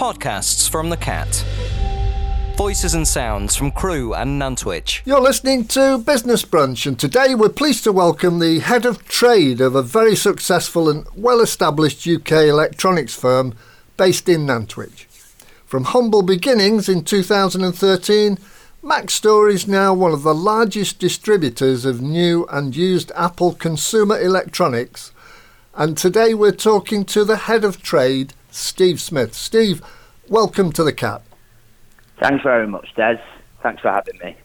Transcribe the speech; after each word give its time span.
Podcasts 0.00 0.66
from 0.66 0.88
the 0.88 0.96
Cat. 0.96 1.44
Voices 2.56 2.94
and 2.94 3.06
sounds 3.06 3.54
from 3.54 3.70
Crewe 3.70 4.14
and 4.14 4.40
Nantwich. 4.40 5.02
You're 5.04 5.20
listening 5.20 5.66
to 5.66 5.98
Business 5.98 6.42
Brunch, 6.42 6.86
and 6.86 6.98
today 6.98 7.34
we're 7.34 7.50
pleased 7.50 7.84
to 7.84 7.92
welcome 7.92 8.38
the 8.38 8.60
head 8.60 8.86
of 8.86 9.06
trade 9.06 9.60
of 9.60 9.74
a 9.74 9.82
very 9.82 10.16
successful 10.16 10.88
and 10.88 11.06
well 11.14 11.42
established 11.42 12.06
UK 12.06 12.32
electronics 12.32 13.14
firm 13.14 13.52
based 13.98 14.26
in 14.26 14.46
Nantwich. 14.46 15.04
From 15.66 15.84
humble 15.84 16.22
beginnings 16.22 16.88
in 16.88 17.04
2013, 17.04 18.38
Maxstore 18.82 19.52
is 19.52 19.68
now 19.68 19.92
one 19.92 20.14
of 20.14 20.22
the 20.22 20.34
largest 20.34 20.98
distributors 20.98 21.84
of 21.84 22.00
new 22.00 22.46
and 22.46 22.74
used 22.74 23.12
Apple 23.14 23.52
consumer 23.52 24.18
electronics, 24.18 25.12
and 25.74 25.98
today 25.98 26.32
we're 26.32 26.52
talking 26.52 27.04
to 27.04 27.22
the 27.22 27.36
head 27.36 27.64
of 27.64 27.82
trade, 27.82 28.32
Steve 28.50 29.00
Smith. 29.00 29.34
Steve, 29.34 29.82
welcome 30.28 30.72
to 30.72 30.84
the 30.84 30.92
Cat. 30.92 31.22
Thanks 32.20 32.42
very 32.42 32.66
much, 32.66 32.88
Des. 32.96 33.20
Thanks 33.62 33.82
for 33.82 33.90
having 33.90 34.18
me. 34.22 34.36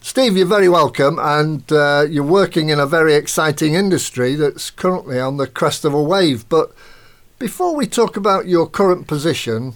Steve, 0.00 0.36
you're 0.36 0.46
very 0.46 0.68
welcome, 0.68 1.18
and 1.20 1.70
uh, 1.72 2.06
you're 2.08 2.22
working 2.22 2.68
in 2.68 2.78
a 2.78 2.86
very 2.86 3.14
exciting 3.14 3.74
industry 3.74 4.36
that's 4.36 4.70
currently 4.70 5.18
on 5.18 5.36
the 5.36 5.48
crest 5.48 5.84
of 5.84 5.92
a 5.92 6.02
wave. 6.02 6.48
But 6.48 6.72
before 7.38 7.74
we 7.74 7.86
talk 7.86 8.16
about 8.16 8.46
your 8.46 8.68
current 8.68 9.08
position, 9.08 9.74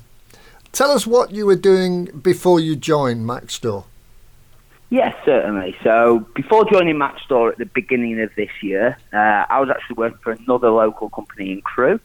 tell 0.72 0.92
us 0.92 1.06
what 1.06 1.32
you 1.32 1.46
were 1.46 1.56
doing 1.56 2.04
before 2.06 2.60
you 2.60 2.76
joined 2.76 3.28
Maxstore. 3.28 3.84
Yes, 4.90 5.14
certainly. 5.24 5.76
So 5.84 6.26
before 6.34 6.64
joining 6.64 6.96
Maxstore 6.96 7.52
at 7.52 7.58
the 7.58 7.66
beginning 7.66 8.20
of 8.20 8.30
this 8.36 8.50
year, 8.60 8.96
uh, 9.12 9.44
I 9.48 9.60
was 9.60 9.68
actually 9.70 9.94
working 9.94 10.18
for 10.18 10.32
another 10.32 10.70
local 10.70 11.08
company 11.10 11.52
in 11.52 11.62
Crewe. 11.62 12.00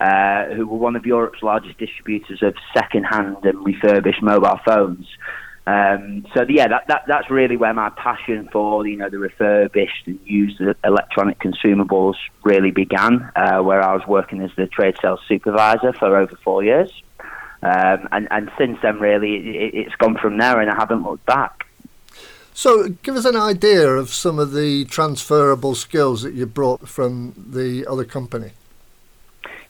Uh, 0.00 0.46
who 0.54 0.66
were 0.66 0.76
one 0.76 0.94
of 0.94 1.06
Europe's 1.06 1.42
largest 1.42 1.78
distributors 1.78 2.42
of 2.42 2.54
second-hand 2.74 3.38
and 3.44 3.64
refurbished 3.64 4.22
mobile 4.22 4.60
phones. 4.62 5.06
Um, 5.66 6.26
so 6.34 6.44
yeah, 6.48 6.68
that, 6.68 6.86
that, 6.86 7.04
that's 7.08 7.28
really 7.28 7.56
where 7.56 7.74
my 7.74 7.90
passion 7.90 8.48
for 8.52 8.86
you 8.86 8.96
know 8.96 9.08
the 9.08 9.18
refurbished 9.18 10.06
and 10.06 10.20
used 10.24 10.60
electronic 10.84 11.40
consumables 11.40 12.14
really 12.44 12.70
began. 12.70 13.32
Uh, 13.34 13.62
where 13.62 13.82
I 13.82 13.94
was 13.94 14.06
working 14.06 14.42
as 14.42 14.50
the 14.56 14.66
trade 14.66 14.96
sales 15.02 15.20
supervisor 15.26 15.92
for 15.92 16.16
over 16.16 16.36
four 16.44 16.62
years, 16.62 16.92
um, 17.62 18.06
and 18.12 18.28
and 18.30 18.50
since 18.56 18.78
then 18.80 19.00
really 19.00 19.34
it, 19.56 19.74
it's 19.74 19.94
gone 19.96 20.16
from 20.18 20.38
there, 20.38 20.60
and 20.60 20.70
I 20.70 20.76
haven't 20.76 21.02
looked 21.02 21.26
back. 21.26 21.66
So, 22.54 22.88
give 23.02 23.16
us 23.16 23.26
an 23.26 23.36
idea 23.36 23.88
of 23.88 24.10
some 24.10 24.38
of 24.38 24.52
the 24.52 24.86
transferable 24.86 25.74
skills 25.74 26.22
that 26.22 26.32
you 26.32 26.46
brought 26.46 26.88
from 26.88 27.34
the 27.36 27.86
other 27.86 28.04
company. 28.04 28.52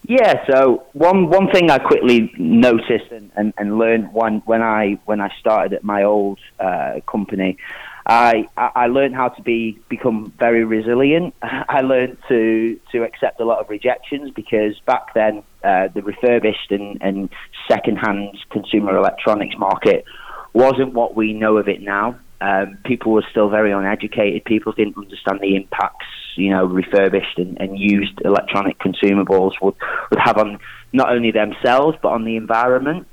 Yeah, 0.09 0.45
so 0.49 0.85
one 0.93 1.31
one 1.31 1.51
thing 1.51 1.69
I 1.69 1.79
quickly 1.79 2.33
noticed 2.39 3.11
and, 3.11 3.33
and, 3.35 3.53
and 3.59 3.77
learned 3.77 4.13
when 4.13 4.39
when 4.45 4.63
I 4.63 5.01
when 5.05 5.21
I 5.21 5.31
started 5.41 5.73
at 5.73 5.83
my 5.83 6.05
old 6.05 6.39
uh, 6.61 7.01
company, 7.11 7.59
I 8.07 8.49
I 8.57 8.87
learned 8.87 9.17
how 9.17 9.31
to 9.31 9.43
be 9.43 9.81
become 9.89 10.33
very 10.39 10.65
resilient. 10.65 11.35
I 11.43 11.81
learned 11.81 12.19
to 12.29 12.79
to 12.93 13.03
accept 13.03 13.41
a 13.41 13.45
lot 13.45 13.59
of 13.59 13.69
rejections 13.69 14.31
because 14.31 14.79
back 14.87 15.13
then 15.15 15.43
uh, 15.65 15.89
the 15.93 16.03
refurbished 16.03 16.71
and, 16.71 17.03
and 17.03 17.29
second 17.69 17.97
hand 17.97 18.39
consumer 18.51 18.97
electronics 18.97 19.57
market 19.59 20.05
wasn't 20.53 20.95
what 20.95 21.17
we 21.17 21.33
know 21.33 21.57
of 21.57 21.69
it 21.69 21.83
now. 21.83 22.17
Um, 22.41 22.79
people 22.85 23.13
were 23.13 23.25
still 23.31 23.49
very 23.49 23.73
uneducated. 23.73 24.45
People 24.45 24.73
didn't 24.73 24.97
understand 24.97 25.41
the 25.41 25.57
impacts, 25.57 26.07
you 26.37 26.51
know, 26.51 26.65
refurbished 26.65 27.39
and, 27.39 27.61
and 27.61 27.79
used 27.79 28.21
electronic 28.25 28.79
consumables 28.79 29.53
would, 29.63 29.75
would 30.11 30.19
have 30.19 30.39
on 30.39 30.59
not 30.93 31.11
only 31.11 31.31
themselves 31.31 31.97
but 32.03 32.09
on 32.09 32.25
the 32.25 32.37
environment. 32.37 33.07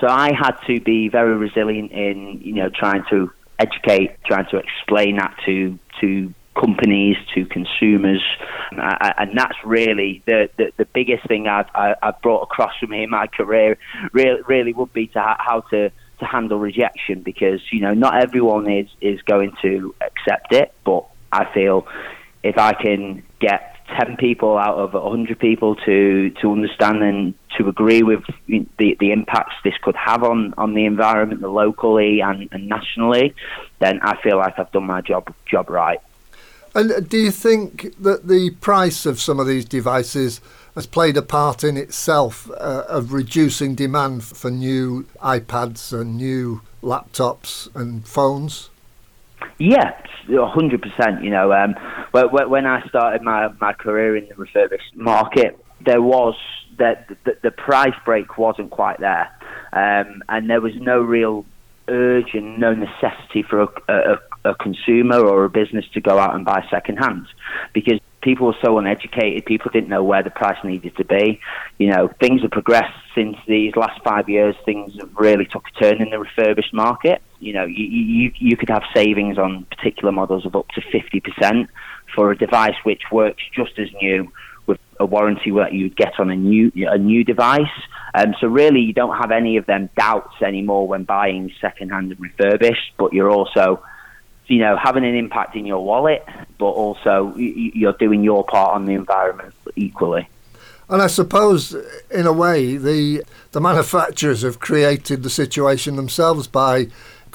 So 0.00 0.06
I 0.08 0.32
had 0.32 0.56
to 0.66 0.80
be 0.80 1.08
very 1.08 1.34
resilient 1.36 1.92
in, 1.92 2.40
you 2.42 2.54
know, 2.54 2.68
trying 2.68 3.04
to 3.10 3.30
educate, 3.58 4.16
trying 4.24 4.46
to 4.50 4.58
explain 4.58 5.16
that 5.16 5.34
to 5.46 5.78
to 6.00 6.34
companies, 6.54 7.16
to 7.34 7.44
consumers, 7.46 8.22
uh, 8.78 9.12
and 9.18 9.36
that's 9.36 9.56
really 9.64 10.22
the, 10.26 10.48
the, 10.56 10.72
the 10.78 10.84
biggest 10.86 11.26
thing 11.28 11.46
I've, 11.46 11.68
I've 11.74 12.20
brought 12.22 12.42
across 12.42 12.72
from 12.78 12.90
me 12.90 13.04
in 13.04 13.10
my 13.10 13.26
career. 13.26 13.76
Really, 14.12 14.40
really 14.46 14.72
would 14.72 14.92
be 14.92 15.06
to 15.08 15.20
ha- 15.20 15.36
how 15.38 15.60
to 15.70 15.90
to 16.18 16.24
handle 16.24 16.58
rejection 16.58 17.20
because 17.20 17.60
you 17.70 17.80
know 17.80 17.92
not 17.92 18.22
everyone 18.22 18.70
is 18.70 18.88
is 19.00 19.20
going 19.22 19.52
to 19.62 19.94
accept 20.00 20.52
it, 20.52 20.74
but 20.84 21.06
I 21.32 21.52
feel 21.52 21.86
if 22.42 22.58
I 22.58 22.72
can 22.72 23.22
get 23.40 23.75
10 23.88 24.16
people 24.16 24.58
out 24.58 24.78
of 24.78 24.94
100 24.94 25.38
people 25.38 25.76
to, 25.76 26.30
to 26.40 26.52
understand 26.52 27.02
and 27.02 27.34
to 27.56 27.68
agree 27.68 28.02
with 28.02 28.22
the, 28.46 28.96
the 29.00 29.12
impacts 29.12 29.54
this 29.64 29.74
could 29.82 29.96
have 29.96 30.22
on, 30.22 30.54
on 30.58 30.74
the 30.74 30.84
environment 30.84 31.40
locally 31.42 32.20
and, 32.20 32.48
and 32.52 32.68
nationally, 32.68 33.34
then 33.78 34.00
I 34.02 34.20
feel 34.22 34.38
like 34.38 34.58
I've 34.58 34.70
done 34.72 34.86
my 34.86 35.00
job 35.00 35.32
job 35.46 35.70
right. 35.70 36.00
And 36.74 37.08
do 37.08 37.16
you 37.16 37.30
think 37.30 37.96
that 38.02 38.28
the 38.28 38.50
price 38.60 39.06
of 39.06 39.18
some 39.18 39.40
of 39.40 39.46
these 39.46 39.64
devices 39.64 40.42
has 40.74 40.86
played 40.86 41.16
a 41.16 41.22
part 41.22 41.64
in 41.64 41.78
itself 41.78 42.50
uh, 42.50 42.84
of 42.86 43.14
reducing 43.14 43.74
demand 43.74 44.24
for 44.24 44.50
new 44.50 45.06
iPads 45.22 45.98
and 45.98 46.18
new 46.18 46.60
laptops 46.82 47.74
and 47.74 48.06
phones? 48.06 48.68
Yeah, 49.58 49.92
hundred 50.28 50.82
percent. 50.82 51.22
You 51.22 51.30
know, 51.30 51.52
um, 51.52 51.74
when 52.12 52.66
I 52.66 52.86
started 52.88 53.22
my, 53.22 53.48
my 53.60 53.72
career 53.72 54.16
in 54.16 54.28
the 54.28 54.34
refurbished 54.34 54.94
market, 54.94 55.58
there 55.84 56.02
was 56.02 56.34
that 56.78 57.08
the, 57.24 57.36
the, 57.42 57.50
price 57.50 57.94
break 58.04 58.36
wasn't 58.36 58.70
quite 58.70 59.00
there, 59.00 59.30
um, 59.72 60.22
and 60.28 60.50
there 60.50 60.60
was 60.60 60.74
no 60.76 61.00
real 61.00 61.46
urge 61.88 62.34
and 62.34 62.58
no 62.58 62.74
necessity 62.74 63.42
for 63.42 63.62
a, 63.62 63.68
a, 63.88 64.50
a 64.50 64.54
consumer 64.56 65.18
or 65.18 65.44
a 65.44 65.50
business 65.50 65.84
to 65.94 66.00
go 66.00 66.18
out 66.18 66.34
and 66.34 66.44
buy 66.44 66.64
second 66.70 66.96
hand 66.96 67.26
because 67.72 68.00
people 68.26 68.48
were 68.48 68.56
so 68.60 68.76
uneducated. 68.76 69.46
People 69.46 69.70
didn't 69.72 69.88
know 69.88 70.02
where 70.02 70.24
the 70.24 70.30
price 70.30 70.58
needed 70.64 70.96
to 70.96 71.04
be. 71.04 71.40
You 71.78 71.92
know, 71.92 72.10
things 72.20 72.42
have 72.42 72.50
progressed 72.50 72.98
since 73.14 73.36
these 73.46 73.76
last 73.76 74.02
five 74.02 74.28
years. 74.28 74.56
Things 74.64 74.94
have 74.98 75.10
really 75.16 75.46
took 75.46 75.62
a 75.68 75.80
turn 75.80 76.02
in 76.02 76.10
the 76.10 76.18
refurbished 76.18 76.74
market. 76.74 77.22
You 77.38 77.52
know, 77.52 77.64
you 77.64 77.84
you, 77.84 78.32
you 78.36 78.56
could 78.56 78.68
have 78.68 78.82
savings 78.92 79.38
on 79.38 79.64
particular 79.66 80.10
models 80.10 80.44
of 80.44 80.56
up 80.56 80.68
to 80.70 80.80
fifty 80.90 81.20
percent 81.20 81.70
for 82.14 82.32
a 82.32 82.36
device 82.36 82.74
which 82.82 83.02
works 83.12 83.42
just 83.54 83.78
as 83.78 83.88
new 84.02 84.32
with 84.66 84.80
a 84.98 85.06
warranty 85.06 85.52
that 85.52 85.72
you'd 85.72 85.96
get 85.96 86.18
on 86.18 86.28
a 86.28 86.36
new 86.36 86.72
a 86.74 86.98
new 86.98 87.22
device. 87.22 87.76
Um, 88.12 88.34
so 88.40 88.48
really, 88.48 88.80
you 88.80 88.92
don't 88.92 89.16
have 89.16 89.30
any 89.30 89.56
of 89.56 89.66
them 89.66 89.88
doubts 89.96 90.42
anymore 90.42 90.88
when 90.88 91.04
buying 91.04 91.52
second-hand 91.60 92.10
and 92.10 92.20
refurbished. 92.20 92.92
But 92.98 93.12
you're 93.12 93.30
also 93.30 93.84
you 94.48 94.60
know, 94.60 94.76
having 94.80 95.04
an 95.04 95.14
impact 95.14 95.56
in 95.56 95.66
your 95.66 95.84
wallet, 95.84 96.24
but 96.58 96.66
also 96.66 97.34
you're 97.36 97.92
doing 97.94 98.22
your 98.22 98.44
part 98.44 98.74
on 98.74 98.84
the 98.86 98.94
environment 98.94 99.54
equally. 99.76 100.28
And 100.88 101.02
I 101.02 101.08
suppose, 101.08 101.74
in 102.10 102.26
a 102.26 102.32
way, 102.32 102.76
the 102.76 103.24
the 103.52 103.60
manufacturers 103.60 104.42
have 104.42 104.60
created 104.60 105.22
the 105.22 105.30
situation 105.30 105.96
themselves 105.96 106.46
by, 106.46 106.88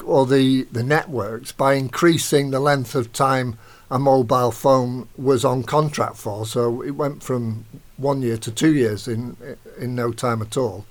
or 0.04 0.26
the 0.26 0.64
the 0.72 0.82
networks 0.82 1.52
by 1.52 1.74
increasing 1.74 2.50
the 2.50 2.60
length 2.60 2.94
of 2.94 3.12
time 3.12 3.58
a 3.90 3.98
mobile 3.98 4.52
phone 4.52 5.06
was 5.18 5.44
on 5.44 5.62
contract 5.64 6.16
for. 6.16 6.46
So 6.46 6.80
it 6.82 6.92
went 6.92 7.22
from 7.22 7.66
one 7.98 8.22
year 8.22 8.38
to 8.38 8.50
two 8.50 8.72
years 8.72 9.06
in 9.06 9.36
in 9.78 9.94
no 9.94 10.12
time 10.12 10.40
at 10.40 10.56
all, 10.56 10.86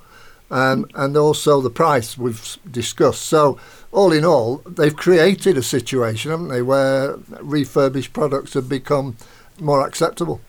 um, 0.51 0.85
and 0.94 1.17
also 1.17 1.62
the 1.62 1.69
price 1.72 2.17
we've 2.17 2.57
discussed. 2.69 3.23
So 3.23 3.57
all 3.91 4.12
in 4.12 4.23
all, 4.23 4.57
they've 4.67 4.95
created 4.95 5.57
a 5.57 5.63
situation, 5.63 6.29
haven't 6.29 6.50
they, 6.50 6.62
where 6.62 7.17
refurbished 7.39 8.13
products 8.13 8.53
have 8.53 8.69
become 8.69 9.17
more 9.59 9.85
acceptable. 9.88 10.41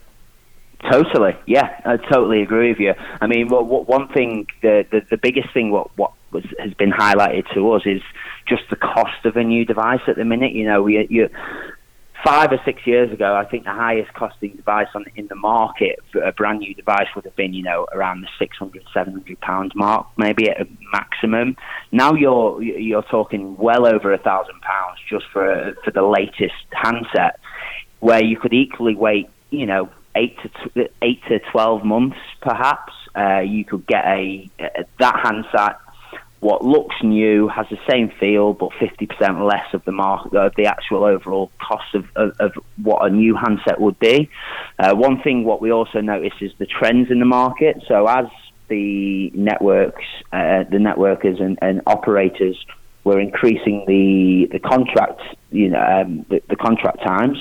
Totally, 0.91 1.37
yeah, 1.47 1.81
I 1.85 1.97
totally 1.97 2.43
agree 2.43 2.71
with 2.71 2.81
you. 2.81 2.95
I 3.21 3.29
mean, 3.29 3.49
what, 3.49 3.67
what, 3.67 3.89
one 3.89 4.09
thing, 4.09 4.49
the, 4.63 4.85
the, 4.91 5.03
the 5.11 5.17
biggest 5.17 5.55
thing, 5.55 5.71
what 5.71 5.97
what 5.97 6.13
was, 6.33 6.45
has 6.59 6.75
been 6.75 6.91
highlighted 6.91 7.45
to 7.55 7.71
us 7.73 7.83
is 7.87 8.03
just 8.49 8.63
the 8.69 8.77
cost 8.77 9.25
of 9.25 9.37
a 9.37 9.45
new 9.45 9.65
device 9.65 10.01
at 10.09 10.17
the 10.17 10.25
minute. 10.25 10.53
You 10.53 10.65
know, 10.65 10.83
we, 10.83 11.07
you, 11.09 11.31
five 12.25 12.53
or 12.53 12.61
six 12.65 12.87
years 12.87 13.13
ago, 13.13 13.35
I 13.35 13.45
think 13.45 13.65
the 13.65 13.73
highest 13.73 14.13
costing 14.15 14.55
device 14.55 14.89
on 14.95 15.05
in 15.17 15.27
the 15.27 15.35
market 15.35 15.99
for 16.13 16.23
a 16.23 16.33
brand 16.33 16.61
new 16.61 16.75
device 16.75 17.09
would 17.15 17.25
have 17.25 17.37
been, 17.37 17.53
you 17.53 17.63
know, 17.63 17.87
around 17.93 18.23
the 18.23 18.29
600, 18.39 18.85
700 18.93 19.41
pounds 19.41 19.75
mark, 19.75 20.07
maybe 20.17 20.49
at 20.49 20.61
a 20.61 20.67
maximum. 20.93 21.57
Now 21.91 22.15
you're 22.15 22.63
you're 22.63 23.03
talking 23.03 23.57
well 23.57 23.87
over 23.87 24.13
a 24.13 24.19
thousand 24.19 24.61
pounds 24.61 24.99
just 25.09 25.25
for 25.33 25.75
for 25.85 25.91
the 25.91 26.03
latest 26.03 26.65
handset, 26.71 27.41
where 28.01 28.23
you 28.23 28.39
could 28.39 28.53
equally 28.53 28.95
wait, 28.95 29.29
you 29.51 29.67
know, 29.67 29.91
eight 30.15 30.37
to 30.43 30.91
eight 31.03 31.23
to 31.29 31.41
twelve 31.51 31.85
months, 31.85 32.19
perhaps. 32.41 32.93
Uh, 33.15 33.41
you 33.41 33.63
could 33.63 33.87
get 33.87 34.07
a, 34.07 34.49
a 34.59 34.85
that 34.99 35.21
handset 35.23 35.77
what 36.43 36.65
looks 36.65 36.97
new 37.05 37.47
has 37.47 37.67
the 37.71 37.79
same 37.89 38.11
feel, 38.19 38.53
but 38.53 38.71
50% 38.71 39.49
less 39.49 39.73
of 39.73 39.85
the 39.85 39.93
market 39.93 40.35
of 40.35 40.53
the 40.57 40.67
actual 40.67 41.05
overall 41.05 41.53
cost 41.61 41.95
of, 41.95 42.05
of, 42.17 42.33
of 42.41 42.53
what 42.83 43.07
a 43.07 43.15
new 43.15 43.37
handset 43.37 43.81
would 43.81 43.97
be. 44.01 44.29
Uh, 44.77 44.93
one 44.93 45.23
thing, 45.23 45.45
what 45.45 45.63
we 45.63 45.71
also 45.71 46.01
notice 46.01 46.33
is 46.41 46.51
the 46.59 46.67
trends 46.67 47.13
in 47.13 47.21
the 47.21 47.25
market. 47.25 47.85
So 47.87 48.09
as 48.09 48.27
the 48.67 49.31
networks, 49.35 50.05
uh, 50.33 50.65
the 50.69 50.79
networkers 50.79 51.41
and, 51.41 51.61
and, 51.63 51.81
operators 51.87 52.57
were 53.05 53.21
increasing 53.21 53.85
the 53.87 54.49
the 54.51 54.59
contract, 54.59 55.21
you 55.53 55.69
know, 55.69 55.81
um, 55.81 56.27
the, 56.29 56.43
the, 56.49 56.57
contract 56.57 57.03
times. 57.05 57.39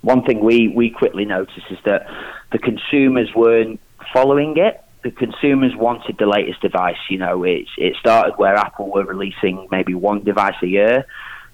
One 0.00 0.22
thing 0.24 0.40
we 0.40 0.68
we 0.68 0.88
quickly 0.88 1.26
noticed 1.26 1.66
is 1.70 1.78
that 1.84 2.06
the 2.52 2.58
consumers 2.58 3.28
weren't 3.34 3.78
following 4.14 4.56
it. 4.56 4.82
The 5.02 5.10
consumers 5.10 5.72
wanted 5.76 6.16
the 6.18 6.26
latest 6.26 6.60
device. 6.60 6.96
You 7.08 7.18
know, 7.18 7.44
it 7.44 7.66
it 7.76 7.94
started 8.00 8.34
where 8.36 8.56
Apple 8.56 8.90
were 8.90 9.04
releasing 9.04 9.68
maybe 9.70 9.94
one 9.94 10.24
device 10.24 10.56
a 10.62 10.66
year. 10.66 11.06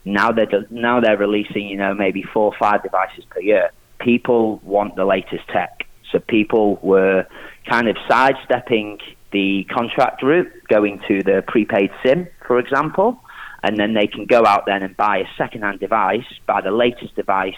Now 0.05 0.33
they're 0.33 0.67
now 0.71 1.01
they're 1.01 1.17
releasing, 1.17 1.69
you 1.69 1.77
know, 1.77 1.95
maybe 1.95 2.23
four 2.23 2.47
or 2.53 2.59
five 2.59 2.83
devices 2.83 3.25
per 3.31 3.41
year. 3.41 3.71
People 4.01 4.61
want 4.63 4.97
the 4.97 5.05
latest 5.05 5.47
tech, 5.49 5.87
so 6.11 6.19
people 6.19 6.79
were 6.83 7.27
kind 7.69 7.89
of 7.89 7.97
sidestepping 8.09 8.99
the 9.33 9.65
contract 9.65 10.23
route, 10.23 10.51
going 10.69 11.01
to 11.09 11.23
the 11.23 11.43
prepaid 11.47 11.91
SIM, 12.05 12.29
for 12.47 12.59
example, 12.59 13.19
and 13.63 13.77
then 13.79 13.95
they 13.95 14.07
can 14.07 14.27
go 14.27 14.47
out 14.47 14.65
then 14.67 14.83
and 14.83 14.97
buy 14.97 15.19
a 15.19 15.27
second-hand 15.37 15.81
device, 15.81 16.25
buy 16.47 16.61
the 16.61 16.71
latest 16.71 17.17
device 17.17 17.57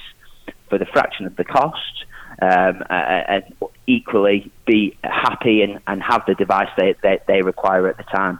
for 0.68 0.78
the 0.78 0.86
fraction 0.86 1.26
of 1.26 1.36
the 1.36 1.44
cost, 1.44 2.04
um, 2.42 2.82
and 2.90 3.44
equally 3.86 4.50
be 4.66 4.96
happy 5.04 5.62
and, 5.62 5.80
and 5.86 6.02
have 6.02 6.24
the 6.26 6.34
device 6.34 6.68
they, 6.76 6.94
they, 7.02 7.18
they 7.26 7.42
require 7.42 7.88
at 7.88 7.96
the 7.96 8.02
time. 8.04 8.38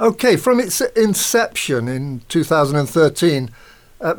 Okay, 0.00 0.36
from 0.36 0.58
its 0.58 0.80
inception 0.80 1.88
in 1.88 2.22
2013, 2.28 3.50
uh, 4.00 4.14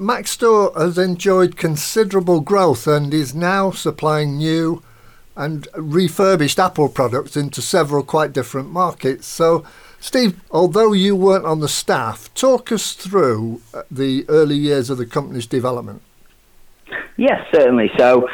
has 0.78 0.98
enjoyed 0.98 1.58
considerable 1.58 2.40
growth 2.40 2.88
and 2.88 3.14
is 3.14 3.36
now 3.36 3.72
supplying 3.72 4.38
new 4.38 4.82
and 5.36 5.68
refurbished 5.76 6.60
Apple 6.60 6.90
products 6.90 7.36
into 7.36 7.62
several 7.62 8.04
quite 8.04 8.34
different 8.34 8.70
markets. 8.70 9.26
So, 9.28 9.66
Steve, 10.00 10.40
although 10.52 10.94
you 10.94 11.16
weren't 11.16 11.46
on 11.46 11.60
the 11.60 11.68
staff, 11.68 12.34
talk 12.34 12.72
us 12.72 12.94
through 12.94 13.62
uh, 13.74 13.84
the 13.90 14.26
early 14.30 14.56
years 14.56 14.90
of 14.90 14.98
the 14.98 15.06
company's 15.06 15.48
development. 15.48 16.02
Yes, 17.18 17.46
certainly. 17.54 17.92
So, 17.98 18.28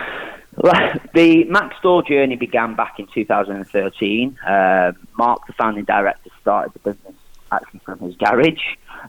the 1.14 1.46
Mac 1.46 1.78
Store 1.80 2.04
journey 2.04 2.36
began 2.36 2.76
back 2.76 3.00
in 3.00 3.08
2013. 3.14 4.38
Uh, 4.40 4.92
Mark, 5.18 5.46
the 5.48 5.54
founding 5.54 5.86
director, 5.86 6.30
started 6.42 6.74
the 6.74 6.80
business 6.80 7.16
actually 7.52 7.80
from 7.84 8.00
his 8.00 8.16
garage, 8.16 8.62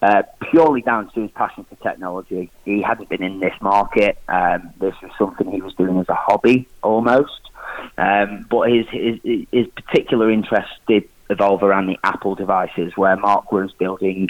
uh, 0.03 0.23
purely 0.51 0.81
down 0.81 1.11
to 1.13 1.23
his 1.23 1.31
passion 1.33 1.65
for 1.65 1.77
technology. 1.77 2.51
He 2.65 2.83
hadn't 2.83 3.09
been 3.09 3.23
in 3.23 3.41
this 3.41 3.55
market. 3.61 4.19
Um, 4.29 4.71
this 4.81 4.95
was 5.03 5.11
something 5.19 5.51
he 5.51 5.61
was 5.61 5.75
doing 5.75 5.99
as 5.99 6.09
a 6.09 6.15
hobby 6.15 6.69
almost. 6.83 7.51
Um, 7.99 8.47
but 8.51 8.71
his, 8.71 8.87
his, 8.91 9.47
his 9.51 9.67
particular 9.69 10.31
interest 10.31 10.71
did 10.89 11.09
evolve 11.31 11.63
around 11.63 11.87
the 11.87 11.97
Apple 12.03 12.35
devices, 12.35 12.93
where 12.97 13.17
Mark 13.17 13.53
was 13.53 13.73
building 13.73 14.29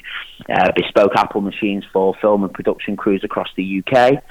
uh, 0.49 0.71
bespoke 0.77 1.13
Apple 1.17 1.41
machines 1.41 1.85
for 1.93 2.15
film 2.21 2.45
and 2.45 2.53
production 2.53 2.97
crews 2.97 3.25
across 3.25 3.49
the 3.57 3.83
UK, 3.83 4.23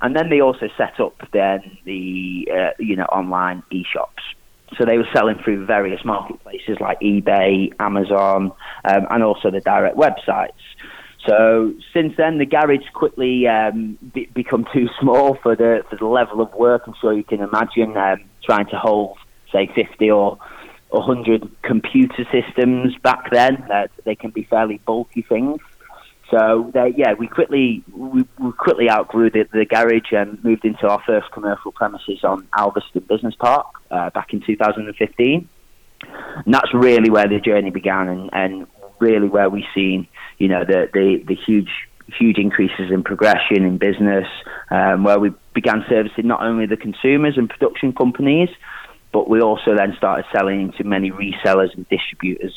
and 0.00 0.14
then 0.14 0.30
they 0.30 0.40
also 0.40 0.68
set 0.76 1.00
up 1.00 1.14
then 1.32 1.78
the 1.84 2.48
uh, 2.52 2.70
you 2.78 2.96
know 2.96 3.04
online 3.04 3.62
e-shops. 3.70 4.22
So 4.76 4.84
they 4.84 4.98
were 4.98 5.08
selling 5.14 5.36
through 5.42 5.64
various 5.64 6.04
marketplaces 6.04 6.76
like 6.78 7.00
eBay, 7.00 7.72
Amazon, 7.80 8.52
um, 8.84 9.06
and 9.10 9.22
also 9.22 9.50
the 9.50 9.60
direct 9.60 9.96
websites. 9.96 10.50
So 11.26 11.72
since 11.92 12.14
then, 12.16 12.38
the 12.38 12.46
garage 12.46 12.86
quickly 12.94 13.46
um, 13.48 13.98
be- 14.14 14.26
become 14.34 14.66
too 14.72 14.88
small 15.00 15.36
for 15.42 15.56
the 15.56 15.84
for 15.88 15.96
the 15.96 16.06
level 16.06 16.40
of 16.40 16.52
work. 16.54 16.82
I'm 16.86 16.94
sure 17.00 17.12
you 17.12 17.24
can 17.24 17.40
imagine 17.40 17.96
um, 17.96 18.24
trying 18.44 18.66
to 18.66 18.78
hold, 18.78 19.18
say, 19.52 19.70
50 19.74 20.10
or 20.10 20.38
100 20.90 21.50
computer 21.62 22.26
systems 22.30 22.96
back 23.02 23.30
then. 23.30 23.62
Uh, 23.70 23.88
they 24.04 24.14
can 24.14 24.30
be 24.30 24.44
fairly 24.44 24.80
bulky 24.86 25.22
things. 25.22 25.60
So 26.30 26.70
they, 26.74 26.94
yeah, 26.96 27.14
we 27.14 27.26
quickly 27.26 27.82
we, 27.92 28.24
we 28.38 28.52
quickly 28.52 28.90
outgrew 28.90 29.30
the, 29.30 29.48
the, 29.50 29.64
garage 29.64 30.12
and 30.12 30.42
moved 30.44 30.64
into 30.64 30.86
our 30.86 31.02
first 31.06 31.30
commercial 31.32 31.72
premises 31.72 32.22
on 32.22 32.46
Alvaston 32.56 33.06
Business 33.08 33.34
Park 33.34 33.66
uh, 33.90 34.10
back 34.10 34.34
in 34.34 34.40
2015. 34.40 35.48
And 36.44 36.54
that's 36.54 36.72
really 36.74 37.10
where 37.10 37.26
the 37.26 37.40
journey 37.40 37.70
began, 37.70 38.08
and, 38.08 38.30
and 38.32 38.66
really 39.00 39.28
where 39.28 39.48
we've 39.48 39.64
seen, 39.74 40.06
you 40.38 40.48
know, 40.48 40.64
the 40.64 40.88
the, 40.92 41.24
the 41.26 41.34
huge 41.34 41.70
huge 42.18 42.38
increases 42.38 42.90
in 42.90 43.02
progression 43.02 43.64
in 43.64 43.78
business, 43.78 44.26
um, 44.70 45.04
where 45.04 45.18
we 45.18 45.30
began 45.54 45.84
servicing 45.88 46.26
not 46.26 46.42
only 46.42 46.66
the 46.66 46.76
consumers 46.76 47.36
and 47.36 47.50
production 47.50 47.92
companies, 47.92 48.48
but 49.12 49.28
we 49.28 49.40
also 49.40 49.74
then 49.76 49.94
started 49.96 50.24
selling 50.32 50.60
into 50.62 50.84
many 50.84 51.10
resellers 51.10 51.74
and 51.74 51.88
distributors, 51.88 52.54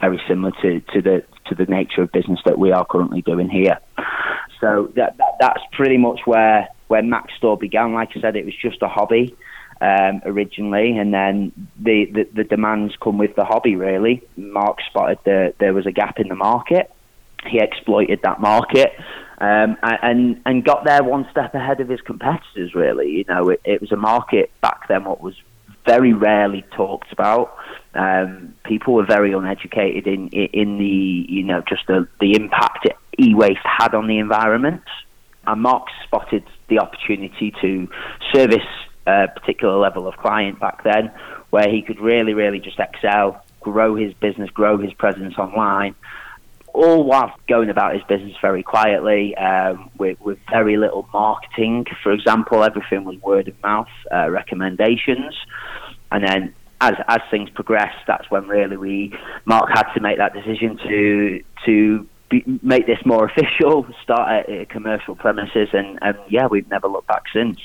very 0.00 0.20
similar 0.28 0.52
to, 0.62 0.80
to 0.80 1.02
the 1.02 1.24
to 1.46 1.54
the 1.54 1.66
nature 1.66 2.02
of 2.02 2.12
business 2.12 2.40
that 2.44 2.58
we 2.58 2.72
are 2.72 2.86
currently 2.86 3.22
doing 3.22 3.48
here. 3.48 3.78
So 4.60 4.90
that, 4.96 5.16
that 5.18 5.36
that's 5.40 5.60
pretty 5.72 5.98
much 5.98 6.20
where 6.24 6.68
where 6.88 7.02
Max 7.02 7.34
Store 7.36 7.56
began. 7.56 7.92
Like 7.92 8.10
I 8.16 8.20
said, 8.20 8.36
it 8.36 8.44
was 8.44 8.54
just 8.60 8.82
a 8.82 8.88
hobby 8.88 9.36
um, 9.80 10.22
originally, 10.24 10.96
and 10.96 11.12
then 11.12 11.52
the, 11.78 12.06
the, 12.12 12.28
the 12.34 12.44
demands 12.44 12.94
come 13.02 13.18
with 13.18 13.34
the 13.36 13.44
hobby. 13.44 13.76
Really, 13.76 14.22
Mark 14.36 14.78
spotted 14.88 15.18
that 15.24 15.54
there 15.58 15.74
was 15.74 15.86
a 15.86 15.92
gap 15.92 16.18
in 16.18 16.28
the 16.28 16.34
market. 16.34 16.90
He 17.46 17.58
exploited 17.58 18.20
that 18.22 18.40
market. 18.40 18.92
Um, 19.38 19.76
and 19.82 20.40
and 20.46 20.64
got 20.64 20.84
there 20.84 21.02
one 21.02 21.26
step 21.30 21.54
ahead 21.54 21.80
of 21.80 21.88
his 21.88 22.00
competitors. 22.00 22.74
Really, 22.74 23.10
you 23.10 23.24
know, 23.28 23.50
it, 23.50 23.60
it 23.64 23.80
was 23.80 23.92
a 23.92 23.96
market 23.96 24.50
back 24.60 24.88
then 24.88 25.04
what 25.04 25.20
was 25.20 25.34
very 25.86 26.12
rarely 26.12 26.64
talked 26.76 27.12
about. 27.12 27.56
Um, 27.94 28.54
people 28.64 28.94
were 28.94 29.06
very 29.06 29.32
uneducated 29.32 30.06
in 30.06 30.28
in 30.28 30.78
the 30.78 31.26
you 31.28 31.42
know 31.42 31.62
just 31.68 31.86
the 31.86 32.08
the 32.20 32.34
impact 32.34 32.88
e-waste 33.20 33.60
had 33.64 33.94
on 33.94 34.06
the 34.06 34.18
environment. 34.18 34.82
And 35.46 35.62
Mark 35.62 35.88
spotted 36.04 36.44
the 36.68 36.78
opportunity 36.78 37.52
to 37.60 37.88
service 38.32 38.66
a 39.06 39.28
particular 39.28 39.76
level 39.76 40.08
of 40.08 40.16
client 40.16 40.58
back 40.58 40.82
then, 40.84 41.12
where 41.50 41.68
he 41.68 41.82
could 41.82 42.00
really, 42.00 42.32
really 42.32 42.58
just 42.58 42.78
excel, 42.78 43.44
grow 43.60 43.94
his 43.94 44.14
business, 44.14 44.48
grow 44.50 44.78
his 44.78 44.92
presence 44.94 45.36
online, 45.36 45.94
all 46.74 47.04
while 47.04 47.32
going 47.48 47.70
about 47.70 47.94
his 47.94 48.02
business 48.02 48.34
very 48.42 48.62
quietly 48.62 49.34
um, 49.36 49.90
with, 49.96 50.20
with, 50.20 50.38
very 50.50 50.76
little 50.76 51.08
marketing. 51.12 51.86
For 52.02 52.12
example, 52.12 52.64
everything 52.64 53.04
was 53.04 53.16
word 53.22 53.46
of 53.48 53.62
mouth 53.62 53.88
uh, 54.12 54.28
recommendations, 54.28 55.34
and 56.10 56.26
then 56.26 56.54
as 56.80 56.94
as 57.08 57.20
things 57.30 57.48
progressed, 57.50 58.04
that's 58.06 58.28
when 58.30 58.48
really 58.48 58.76
we 58.76 59.16
Mark 59.44 59.70
had 59.70 59.90
to 59.94 60.00
make 60.00 60.18
that 60.18 60.34
decision 60.34 60.76
to 60.78 61.44
to 61.64 62.06
be, 62.28 62.42
make 62.62 62.86
this 62.86 62.98
more 63.06 63.24
official, 63.30 63.86
start 64.02 64.48
at, 64.50 64.68
commercial 64.68 65.14
premises, 65.14 65.68
and, 65.72 65.98
and 66.02 66.18
yeah, 66.28 66.46
we've 66.46 66.68
never 66.68 66.88
looked 66.88 67.08
back 67.08 67.22
since. 67.32 67.58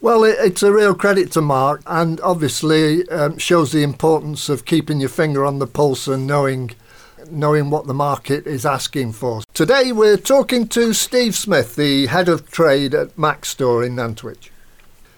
Well, 0.00 0.24
it's 0.24 0.62
a 0.62 0.72
real 0.72 0.94
credit 0.94 1.30
to 1.32 1.42
Mark, 1.42 1.82
and 1.84 2.22
obviously 2.22 3.06
um, 3.10 3.36
shows 3.36 3.72
the 3.72 3.82
importance 3.82 4.48
of 4.48 4.64
keeping 4.64 4.98
your 4.98 5.10
finger 5.10 5.44
on 5.44 5.58
the 5.58 5.66
pulse 5.66 6.08
and 6.08 6.26
knowing 6.26 6.70
knowing 7.32 7.70
what 7.70 7.86
the 7.86 7.94
market 7.94 8.46
is 8.46 8.66
asking 8.66 9.12
for. 9.12 9.42
Today, 9.54 9.92
we're 9.92 10.16
talking 10.16 10.68
to 10.68 10.92
Steve 10.92 11.34
Smith, 11.34 11.76
the 11.76 12.06
head 12.06 12.28
of 12.28 12.50
trade 12.50 12.94
at 12.94 13.16
Maxstore 13.16 13.86
in 13.86 13.96
Nantwich. 13.96 14.50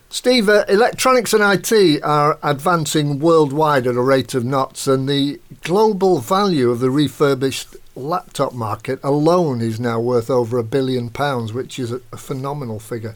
Steve, 0.09 0.49
uh, 0.49 0.65
electronics 0.69 1.33
and 1.33 1.43
IT 1.43 2.03
are 2.03 2.39
advancing 2.43 3.19
worldwide 3.19 3.87
at 3.87 3.97
a 3.97 4.03
rate 4.03 4.35
of 4.35 4.45
knots, 4.45 4.87
and 4.87 5.09
the 5.09 5.41
global 5.63 6.19
value 6.19 6.71
of 6.71 6.81
the 6.81 6.91
refurbished 6.91 7.77
laptop 7.95 8.53
market 8.53 9.01
alone 9.03 9.61
is 9.61 9.81
now 9.81 9.99
worth 9.99 10.29
over 10.29 10.59
a 10.59 10.65
billion 10.65 11.09
pounds, 11.09 11.53
which 11.53 11.79
is 11.79 11.93
a, 11.93 12.01
a 12.13 12.17
phenomenal 12.17 12.79
figure. 12.79 13.15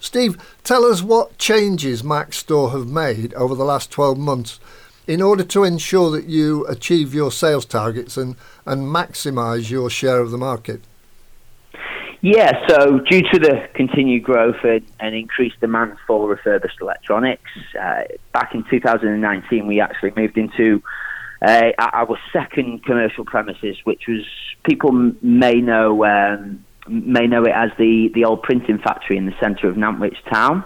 Steve, 0.00 0.36
tell 0.64 0.84
us 0.84 1.02
what 1.02 1.38
changes 1.38 2.02
Maxstore 2.02 2.72
have 2.72 2.86
made 2.86 3.34
over 3.34 3.54
the 3.54 3.64
last 3.64 3.90
12 3.90 4.18
months 4.18 4.60
in 5.08 5.22
order 5.22 5.42
to 5.42 5.64
ensure 5.64 6.10
that 6.10 6.26
you 6.26 6.66
achieve 6.66 7.14
your 7.14 7.32
sales 7.32 7.64
targets 7.64 8.18
and, 8.18 8.36
and 8.66 8.82
maximise 8.82 9.70
your 9.70 9.88
share 9.88 10.20
of 10.20 10.30
the 10.30 10.36
market. 10.36 10.82
Yeah, 12.20 12.52
so 12.68 12.98
due 12.98 13.22
to 13.32 13.38
the 13.38 13.68
continued 13.74 14.24
growth 14.24 14.62
and, 14.64 14.84
and 15.00 15.14
increased 15.14 15.60
demand 15.60 15.96
for 16.06 16.28
refurbished 16.28 16.80
electronics, 16.80 17.50
uh, 17.80 18.02
back 18.32 18.54
in 18.54 18.64
2019 18.68 19.66
we 19.66 19.80
actually 19.80 20.12
moved 20.14 20.36
into 20.36 20.82
uh, 21.40 21.70
our 21.78 22.18
second 22.32 22.84
commercial 22.84 23.24
premises, 23.24 23.76
which 23.84 24.02
was 24.08 24.26
people 24.64 25.12
may 25.22 25.54
know 25.54 26.04
um, 26.04 26.64
may 26.88 27.28
know 27.28 27.44
it 27.44 27.52
as 27.54 27.70
the 27.78 28.10
the 28.14 28.24
old 28.24 28.42
printing 28.42 28.78
factory 28.78 29.16
in 29.16 29.26
the 29.26 29.34
centre 29.40 29.68
of 29.68 29.76
Nantwich 29.76 30.16
town. 30.28 30.64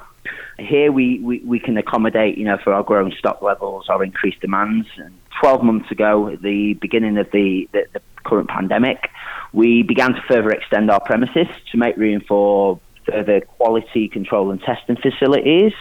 Here 0.59 0.93
we, 0.93 1.19
we, 1.21 1.39
we 1.41 1.59
can 1.59 1.77
accommodate, 1.77 2.37
you 2.37 2.45
know, 2.45 2.59
for 2.63 2.73
our 2.73 2.83
growing 2.83 3.13
stock 3.19 3.43
levels, 3.43 3.87
our 3.89 4.05
increased 4.05 4.41
demands. 4.41 4.87
And 4.97 5.19
12 5.41 5.63
months 5.63 5.91
ago, 5.91 6.29
at 6.29 6.43
the 6.43 6.75
beginning 6.75 7.19
of 7.19 7.31
the, 7.33 7.69
the, 7.73 7.87
the 7.93 8.01
current 8.25 8.49
pandemic, 8.49 9.11
we 9.53 9.83
began 9.83 10.15
to 10.15 10.23
further 10.29 10.51
extend 10.51 10.91
our 10.91 11.01
premises 11.01 11.47
to 11.71 11.79
make 11.79 11.97
room 11.97 12.23
for 12.27 12.81
further 13.11 13.41
quality 13.41 14.09
control 14.09 14.51
and 14.51 14.61
testing 14.61 14.97
facilities. 14.97 15.73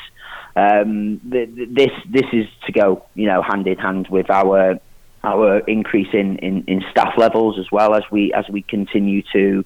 Um, 0.55 1.21
this 1.23 1.91
this 2.09 2.25
is 2.33 2.45
to 2.65 2.73
go, 2.73 3.05
you 3.15 3.25
know, 3.27 3.41
hand 3.41 3.67
in 3.67 3.77
hand 3.77 4.07
with 4.09 4.29
our 4.29 4.79
our 5.23 5.59
increase 5.59 6.09
in, 6.13 6.37
in, 6.39 6.63
in 6.67 6.83
staff 6.89 7.13
levels 7.17 7.59
as 7.59 7.71
well 7.71 7.95
as 7.95 8.03
we 8.11 8.33
as 8.33 8.49
we 8.49 8.61
continue 8.63 9.21
to 9.33 9.63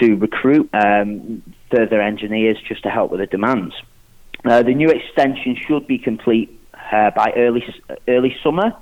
to 0.00 0.16
recruit 0.16 0.68
um, 0.72 1.42
further 1.70 2.00
engineers 2.00 2.58
just 2.66 2.82
to 2.82 2.90
help 2.90 3.10
with 3.10 3.20
the 3.20 3.26
demands. 3.26 3.74
Uh, 4.44 4.62
the 4.62 4.74
new 4.74 4.88
extension 4.88 5.56
should 5.66 5.86
be 5.86 5.98
complete 5.98 6.58
uh, 6.92 7.10
by 7.10 7.32
early 7.36 7.62
early 8.08 8.36
summer, 8.42 8.72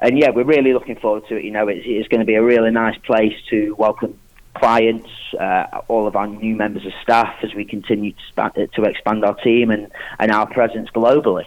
and 0.00 0.18
yeah, 0.18 0.30
we're 0.30 0.44
really 0.44 0.72
looking 0.72 0.96
forward 0.96 1.26
to 1.28 1.36
it. 1.36 1.44
You 1.44 1.50
know, 1.50 1.68
it's, 1.68 1.84
it's 1.84 2.08
going 2.08 2.20
to 2.20 2.26
be 2.26 2.34
a 2.34 2.42
really 2.42 2.70
nice 2.70 2.96
place 2.98 3.34
to 3.50 3.74
welcome 3.76 4.18
clients, 4.54 5.10
uh, 5.38 5.80
all 5.88 6.06
of 6.06 6.16
our 6.16 6.26
new 6.26 6.54
members 6.56 6.86
of 6.86 6.92
staff 7.02 7.34
as 7.42 7.54
we 7.54 7.64
continue 7.64 8.12
to, 8.12 8.18
span- 8.28 8.68
to 8.74 8.82
expand 8.84 9.24
our 9.24 9.34
team 9.34 9.70
and, 9.70 9.90
and 10.18 10.30
our 10.30 10.46
presence 10.46 10.88
globally. 10.90 11.44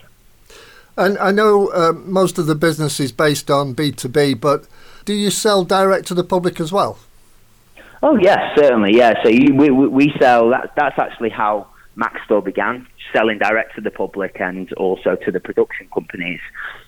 And 0.97 1.17
I 1.19 1.31
know 1.31 1.67
uh, 1.67 1.93
most 1.93 2.37
of 2.37 2.47
the 2.47 2.55
business 2.55 2.99
is 2.99 3.11
based 3.11 3.51
on 3.51 3.75
B2B, 3.75 4.41
but 4.41 4.67
do 5.05 5.13
you 5.13 5.29
sell 5.29 5.63
direct 5.63 6.07
to 6.07 6.13
the 6.13 6.23
public 6.23 6.59
as 6.59 6.71
well? 6.71 6.97
Oh, 8.03 8.17
yes, 8.17 8.39
certainly, 8.55 8.95
yeah. 8.95 9.13
So 9.23 9.29
you, 9.29 9.55
we, 9.55 9.69
we 9.69 10.13
sell, 10.19 10.49
that, 10.49 10.73
that's 10.75 10.99
actually 10.99 11.29
how 11.29 11.67
Maxstore 11.97 12.43
began, 12.43 12.85
selling 13.11 13.39
direct 13.39 13.75
to 13.75 13.81
the 13.81 13.91
public 13.91 14.39
and 14.39 14.71
also 14.73 15.15
to 15.25 15.31
the 15.31 15.39
production 15.39 15.87
companies. 15.93 16.39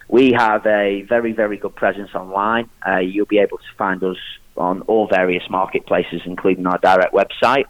We 0.07 0.33
have 0.33 0.65
a 0.65 1.03
very, 1.09 1.33
very 1.33 1.57
good 1.57 1.75
presence 1.75 2.11
online. 2.13 2.69
Uh, 2.87 2.97
you'll 2.97 3.25
be 3.25 3.39
able 3.39 3.57
to 3.57 3.71
find 3.77 4.03
us 4.03 4.17
on 4.55 4.81
all 4.83 5.07
various 5.07 5.43
marketplaces, 5.49 6.21
including 6.25 6.67
our 6.67 6.77
direct 6.77 7.13
website. 7.13 7.65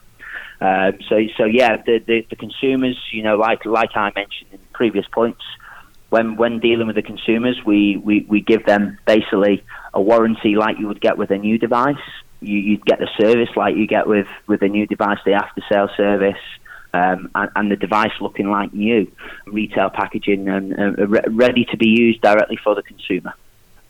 Um, 0.62 1.00
so, 1.08 1.16
so 1.38 1.46
yeah, 1.46 1.78
the, 1.78 2.00
the, 2.06 2.26
the 2.30 2.36
consumers, 2.36 2.98
you 3.14 3.24
know, 3.24 3.38
like 3.38 3.64
like 3.66 3.92
I 3.96 4.12
mentioned 4.14 4.50
in 4.52 4.60
previous 4.74 5.06
points, 5.08 5.42
when 6.10 6.36
when 6.36 6.60
dealing 6.60 6.88
with 6.88 6.98
the 6.98 7.02
consumers, 7.02 7.58
we, 7.66 7.96
we, 7.98 8.26
we 8.28 8.42
give 8.42 8.66
them 8.66 8.98
basically 9.06 9.64
a 9.94 10.02
warranty 10.02 10.56
like 10.56 10.78
you 10.78 10.88
would 10.88 11.00
get 11.00 11.18
with 11.18 11.32
a 11.32 11.38
new 11.38 11.58
device. 11.58 11.96
You, 12.42 12.58
you'd 12.58 12.86
get 12.86 13.00
the 13.00 13.10
service 13.18 13.50
like 13.56 13.76
you 13.76 13.88
get 13.88 14.08
with, 14.08 14.28
with 14.48 14.62
a 14.62 14.68
new 14.68 14.86
device, 14.88 15.20
the 15.26 15.34
after 15.34 15.62
sale 15.72 15.90
service, 15.96 16.42
um, 16.94 17.30
and, 17.36 17.50
and, 17.56 17.72
the 17.72 17.76
device 17.76 18.12
looking 18.20 18.50
like 18.50 18.74
new, 18.74 19.12
retail 19.46 19.90
packaging 19.90 20.50
and 20.50 20.74
uh, 20.80 21.08
re- 21.08 21.22
ready 21.30 21.66
to 21.66 21.78
be 21.78 21.88
used 21.88 22.22
directly 22.22 22.58
for 22.64 22.74
the 22.76 22.82
consumer. 22.82 23.34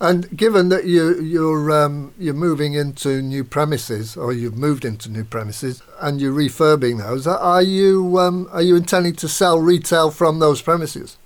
And 0.01 0.35
given 0.35 0.69
that 0.69 0.85
you, 0.85 1.19
you're 1.21 1.71
um, 1.71 2.13
you're 2.17 2.33
moving 2.33 2.73
into 2.73 3.21
new 3.21 3.43
premises, 3.43 4.15
or 4.15 4.31
you've 4.31 4.57
moved 4.57 4.85
into 4.85 5.09
new 5.09 5.25
premises, 5.25 5.83
and 5.99 6.21
you're 6.21 6.33
refurbing 6.33 6.99
those, 6.99 7.27
are 7.27 7.61
you 7.61 8.17
um, 8.17 8.47
are 8.51 8.61
you 8.61 8.77
intending 8.77 9.15
to 9.15 9.27
sell 9.27 9.59
retail 9.59 10.09
from 10.09 10.39
those 10.39 10.61
premises? 10.61 11.17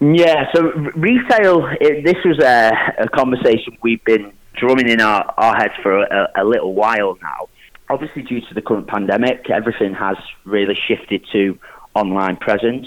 Yeah, 0.00 0.50
so 0.54 0.62
retail. 0.96 1.68
It, 1.80 2.04
this 2.04 2.16
was 2.24 2.38
a, 2.38 2.72
a, 2.98 3.08
conversation 3.08 3.76
we've 3.82 4.04
been 4.04 4.32
drumming 4.54 4.88
in 4.88 5.00
our, 5.00 5.32
our 5.36 5.54
heads 5.56 5.74
for 5.82 6.02
a, 6.02 6.28
a, 6.36 6.44
little 6.44 6.74
while 6.74 7.16
now. 7.22 7.48
Obviously, 7.90 8.22
due 8.22 8.40
to 8.40 8.54
the 8.54 8.62
current 8.62 8.86
pandemic, 8.86 9.50
everything 9.50 9.94
has 9.94 10.16
really 10.44 10.74
shifted 10.88 11.24
to 11.32 11.58
online 11.94 12.36
presence, 12.36 12.86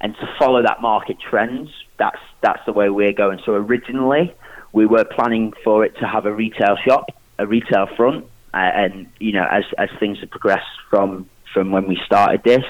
and 0.00 0.14
to 0.16 0.28
follow 0.38 0.62
that 0.62 0.82
market 0.82 1.16
trends, 1.20 1.70
that's 1.98 2.18
that's 2.40 2.64
the 2.66 2.72
way 2.72 2.90
we're 2.90 3.12
going. 3.12 3.40
So 3.44 3.52
originally, 3.52 4.34
we 4.72 4.86
were 4.86 5.04
planning 5.04 5.52
for 5.62 5.84
it 5.84 5.96
to 5.98 6.06
have 6.06 6.26
a 6.26 6.32
retail 6.32 6.76
shop, 6.86 7.10
a 7.38 7.46
retail 7.46 7.86
front, 7.96 8.24
uh, 8.52 8.56
and 8.56 9.06
you 9.20 9.32
know, 9.32 9.46
as 9.50 9.64
as 9.78 9.88
things 10.00 10.18
have 10.20 10.30
progressed 10.30 10.66
from 10.90 11.28
from 11.52 11.70
when 11.70 11.86
we 11.86 11.98
started 12.04 12.42
this 12.42 12.64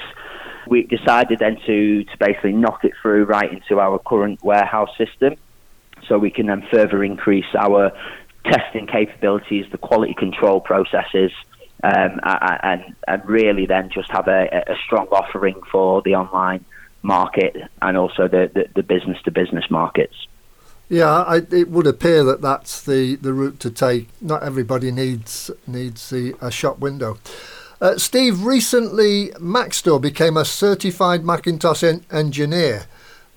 we 0.67 0.83
decided 0.83 1.39
then 1.39 1.57
to, 1.65 2.03
to 2.05 2.17
basically 2.19 2.53
knock 2.53 2.83
it 2.83 2.93
through 3.01 3.25
right 3.25 3.51
into 3.51 3.79
our 3.79 3.99
current 3.99 4.43
warehouse 4.43 4.89
system 4.97 5.35
so 6.07 6.17
we 6.17 6.31
can 6.31 6.47
then 6.47 6.65
further 6.71 7.03
increase 7.03 7.45
our 7.57 7.91
testing 8.45 8.87
capabilities, 8.87 9.65
the 9.71 9.77
quality 9.77 10.13
control 10.13 10.61
processes, 10.61 11.31
um, 11.83 12.19
and, 12.23 12.95
and 13.07 13.25
really 13.25 13.65
then 13.65 13.89
just 13.89 14.09
have 14.11 14.27
a, 14.27 14.63
a 14.67 14.75
strong 14.85 15.07
offering 15.11 15.61
for 15.71 16.01
the 16.01 16.15
online 16.15 16.65
market 17.03 17.55
and 17.81 17.97
also 17.97 18.27
the, 18.27 18.67
the, 18.75 18.83
business 18.83 19.21
to 19.23 19.31
business 19.31 19.65
markets. 19.69 20.15
Yeah, 20.89 21.23
I, 21.23 21.37
it 21.51 21.69
would 21.69 21.87
appear 21.87 22.23
that 22.23 22.41
that's 22.41 22.81
the, 22.81 23.15
the 23.15 23.33
route 23.33 23.59
to 23.61 23.69
take. 23.71 24.09
Not 24.21 24.43
everybody 24.43 24.91
needs 24.91 25.51
needs 25.67 26.09
the, 26.09 26.35
a 26.41 26.51
shop 26.51 26.79
window. 26.79 27.17
Uh, 27.81 27.97
Steve, 27.97 28.43
recently 28.43 29.27
Maxstore 29.39 30.01
became 30.01 30.37
a 30.37 30.45
certified 30.45 31.23
Macintosh 31.23 31.83
en- 31.83 32.05
engineer, 32.11 32.85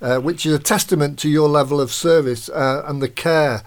uh, 0.01 0.19
which 0.19 0.47
is 0.47 0.55
a 0.55 0.59
testament 0.59 1.19
to 1.21 1.29
your 1.29 1.49
level 1.49 1.81
of 1.81 1.93
service 1.93 2.49
uh, 2.51 2.85
and 2.87 3.03
the 3.03 3.09
care 3.09 3.63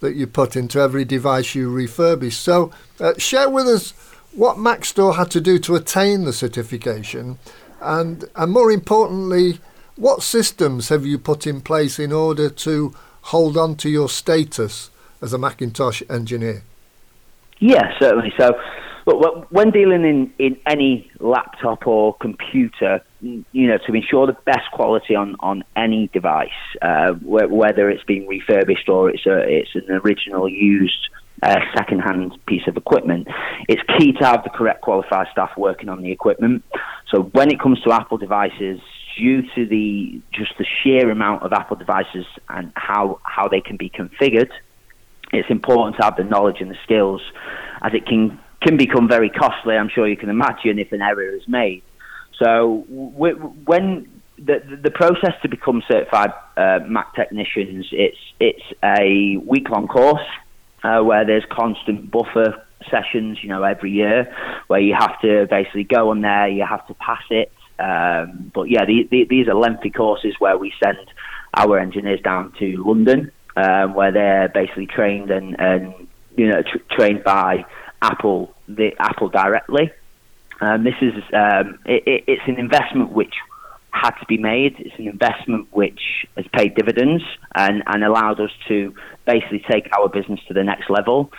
that 0.00 0.14
you 0.14 0.26
put 0.26 0.56
into 0.56 0.80
every 0.80 1.04
device 1.04 1.54
you 1.54 1.70
refurbish. 1.70 2.32
So, 2.32 2.70
uh, 2.98 3.14
share 3.16 3.48
with 3.48 3.66
us 3.66 3.92
what 4.32 4.56
Maxstore 4.56 5.16
had 5.16 5.30
to 5.32 5.40
do 5.40 5.58
to 5.60 5.74
attain 5.74 6.24
the 6.24 6.32
certification, 6.32 7.38
and, 7.80 8.24
and 8.36 8.52
more 8.52 8.70
importantly, 8.70 9.58
what 9.96 10.22
systems 10.22 10.88
have 10.88 11.04
you 11.04 11.18
put 11.18 11.46
in 11.46 11.60
place 11.60 11.98
in 11.98 12.12
order 12.12 12.48
to 12.48 12.94
hold 13.22 13.56
on 13.56 13.76
to 13.76 13.90
your 13.90 14.08
status 14.08 14.90
as 15.20 15.32
a 15.32 15.38
Macintosh 15.38 16.02
engineer? 16.08 16.62
Yeah, 17.58 17.92
certainly. 17.98 18.32
So, 18.38 18.58
but 19.04 19.52
when 19.52 19.70
dealing 19.70 20.04
in, 20.04 20.32
in 20.38 20.56
any 20.66 21.10
laptop 21.18 21.86
or 21.86 22.14
computer, 22.14 23.02
you 23.20 23.44
know, 23.52 23.78
to 23.86 23.92
ensure 23.92 24.26
the 24.26 24.36
best 24.44 24.70
quality 24.72 25.14
on, 25.14 25.36
on 25.40 25.64
any 25.76 26.08
device, 26.12 26.48
uh, 26.80 27.12
whether 27.22 27.90
it's 27.90 28.04
being 28.04 28.26
refurbished 28.26 28.88
or 28.88 29.10
it's 29.10 29.26
a, 29.26 29.40
it's 29.40 29.74
an 29.74 30.00
original 30.04 30.48
used 30.48 31.10
uh, 31.42 31.56
second-hand 31.76 32.38
piece 32.46 32.66
of 32.66 32.76
equipment, 32.76 33.28
it's 33.68 33.82
key 33.98 34.12
to 34.12 34.24
have 34.24 34.44
the 34.44 34.50
correct 34.50 34.82
qualified 34.82 35.26
staff 35.32 35.50
working 35.56 35.88
on 35.88 36.02
the 36.02 36.12
equipment. 36.12 36.64
So 37.10 37.22
when 37.22 37.50
it 37.50 37.60
comes 37.60 37.80
to 37.82 37.92
Apple 37.92 38.18
devices, 38.18 38.80
due 39.18 39.42
to 39.54 39.66
the 39.66 40.20
just 40.32 40.52
the 40.58 40.64
sheer 40.64 41.10
amount 41.10 41.42
of 41.42 41.52
Apple 41.52 41.76
devices 41.76 42.26
and 42.48 42.72
how 42.76 43.20
how 43.22 43.48
they 43.48 43.60
can 43.60 43.76
be 43.76 43.90
configured, 43.90 44.50
it's 45.32 45.50
important 45.50 45.96
to 45.96 46.04
have 46.04 46.16
the 46.16 46.24
knowledge 46.24 46.60
and 46.60 46.70
the 46.70 46.78
skills, 46.84 47.22
as 47.82 47.92
it 47.94 48.06
can 48.06 48.38
can 48.62 48.76
become 48.76 49.08
very 49.08 49.30
costly. 49.30 49.76
I'm 49.76 49.88
sure 49.88 50.06
you 50.06 50.16
can 50.16 50.28
imagine 50.28 50.78
if 50.78 50.92
an 50.92 51.02
error 51.02 51.22
is 51.22 51.46
made. 51.48 51.82
So 52.42 52.84
when 52.88 54.08
the 54.38 54.62
the 54.82 54.90
process 54.90 55.34
to 55.42 55.48
become 55.48 55.82
certified 55.90 56.32
uh, 56.56 56.80
Mac 56.86 57.14
technicians, 57.14 57.88
it's 57.92 58.18
it's 58.38 58.62
a 58.82 59.36
week 59.38 59.68
long 59.68 59.88
course 59.88 60.26
uh, 60.82 61.00
where 61.00 61.24
there's 61.24 61.44
constant 61.50 62.10
buffer 62.10 62.62
sessions, 62.90 63.38
you 63.42 63.48
know, 63.48 63.62
every 63.62 63.90
year 63.90 64.34
where 64.68 64.80
you 64.80 64.94
have 64.98 65.20
to 65.20 65.46
basically 65.50 65.84
go 65.84 66.10
on 66.10 66.20
there, 66.22 66.48
you 66.48 66.64
have 66.64 66.86
to 66.86 66.94
pass 66.94 67.22
it. 67.30 67.52
Um, 67.78 68.50
but 68.54 68.70
yeah, 68.70 68.84
the, 68.84 69.08
the, 69.10 69.24
these 69.28 69.48
are 69.48 69.54
lengthy 69.54 69.90
courses 69.90 70.34
where 70.38 70.56
we 70.56 70.72
send 70.82 70.98
our 71.54 71.78
engineers 71.78 72.20
down 72.20 72.52
to 72.58 72.82
London, 72.84 73.32
um, 73.56 73.94
where 73.94 74.12
they're 74.12 74.48
basically 74.48 74.86
trained 74.86 75.30
and, 75.30 75.58
and 75.58 76.08
you 76.36 76.48
know 76.48 76.62
tr- 76.62 76.94
trained 76.94 77.24
by 77.24 77.64
Apple 78.02 78.54
the 78.68 78.92
Apple 78.98 79.28
directly. 79.28 79.90
Um, 80.60 80.84
this 80.84 80.94
is 81.00 81.14
um, 81.32 81.78
it, 81.86 82.02
it, 82.06 82.24
it's 82.26 82.42
an 82.46 82.58
investment 82.58 83.12
which 83.12 83.34
had 83.92 84.10
to 84.20 84.26
be 84.26 84.38
made. 84.38 84.76
It's 84.78 84.94
an 84.98 85.08
investment 85.08 85.68
which 85.72 86.00
has 86.36 86.46
paid 86.52 86.74
dividends 86.74 87.22
and, 87.54 87.82
and 87.86 88.04
allowed 88.04 88.40
us 88.40 88.50
to 88.68 88.94
basically 89.26 89.64
take 89.70 89.88
our 89.96 90.08
business 90.08 90.40
to 90.48 90.54
the 90.54 90.64
next 90.64 90.90
level. 90.90 91.32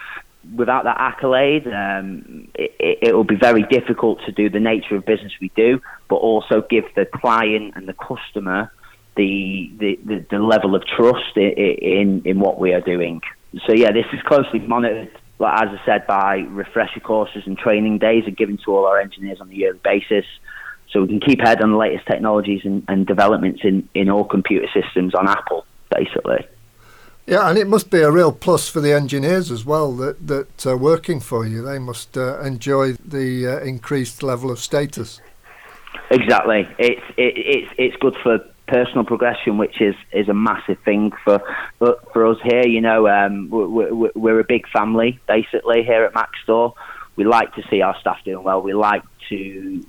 Without 0.55 0.85
that 0.85 0.97
accolade, 0.99 1.67
um, 1.67 2.47
it, 2.55 3.13
will 3.13 3.23
be 3.23 3.35
very 3.35 3.63
difficult 3.63 4.19
to 4.25 4.31
do 4.31 4.49
the 4.49 4.59
nature 4.59 4.95
of 4.95 5.05
business 5.05 5.31
we 5.39 5.51
do, 5.55 5.79
but 6.09 6.15
also 6.15 6.63
give 6.67 6.85
the 6.95 7.05
client 7.05 7.73
and 7.75 7.87
the 7.87 7.93
customer 7.93 8.71
the 9.17 9.69
the, 9.77 9.99
the, 10.05 10.25
the 10.31 10.39
level 10.39 10.73
of 10.73 10.83
trust 10.85 11.35
in, 11.35 11.51
in 11.51 12.21
in 12.25 12.39
what 12.39 12.59
we 12.59 12.73
are 12.73 12.81
doing. 12.81 13.21
So 13.67 13.73
yeah, 13.73 13.91
this 13.91 14.05
is 14.13 14.21
closely 14.23 14.59
monitored 14.59 15.11
as 15.45 15.69
I 15.69 15.81
said, 15.85 16.07
by 16.07 16.37
refresher 16.49 16.99
courses 16.99 17.43
and 17.45 17.57
training 17.57 17.97
days 17.97 18.27
are 18.27 18.31
given 18.31 18.57
to 18.65 18.75
all 18.75 18.85
our 18.85 18.99
engineers 18.99 19.39
on 19.41 19.49
a 19.49 19.53
yearly 19.53 19.79
basis. 19.83 20.25
So 20.91 21.01
we 21.01 21.07
can 21.07 21.19
keep 21.21 21.39
ahead 21.39 21.61
on 21.61 21.71
the 21.71 21.77
latest 21.77 22.05
technologies 22.05 22.61
and, 22.65 22.83
and 22.87 23.07
developments 23.07 23.61
in, 23.63 23.87
in 23.93 24.09
all 24.09 24.25
computer 24.25 24.67
systems 24.73 25.15
on 25.15 25.27
Apple, 25.27 25.65
basically. 25.89 26.45
Yeah, 27.27 27.49
and 27.49 27.57
it 27.57 27.67
must 27.67 27.89
be 27.89 28.01
a 28.01 28.11
real 28.11 28.31
plus 28.31 28.67
for 28.67 28.81
the 28.81 28.93
engineers 28.93 29.51
as 29.51 29.63
well 29.63 29.93
that 29.93 30.27
that 30.27 30.65
are 30.65 30.75
working 30.75 31.19
for 31.19 31.45
you. 31.45 31.61
They 31.61 31.79
must 31.79 32.17
uh, 32.17 32.41
enjoy 32.41 32.93
the 32.93 33.47
uh, 33.47 33.59
increased 33.59 34.23
level 34.23 34.51
of 34.51 34.59
status. 34.59 35.21
Exactly, 36.09 36.67
it's 36.79 37.01
it, 37.17 37.33
it's 37.37 37.71
it's 37.77 37.95
good 37.97 38.15
for 38.23 38.39
personal 38.67 39.05
progression, 39.05 39.57
which 39.57 39.79
is 39.79 39.95
is 40.11 40.29
a 40.29 40.33
massive 40.33 40.79
thing 40.83 41.11
for 41.23 41.41
for, 41.77 41.97
for 42.11 42.25
us 42.25 42.37
here. 42.43 42.65
You 42.65 42.81
know, 42.81 43.07
um, 43.07 43.49
we're, 43.49 44.11
we're 44.15 44.39
a 44.39 44.43
big 44.43 44.67
family 44.69 45.19
basically 45.27 45.83
here 45.83 46.03
at 46.03 46.13
Maxstore. 46.13 46.73
We 47.15 47.23
like 47.25 47.53
to 47.55 47.61
see 47.69 47.81
our 47.81 47.97
staff 47.99 48.17
doing 48.25 48.43
well. 48.43 48.61
We 48.61 48.73
like 48.73 49.03
to 49.29 49.85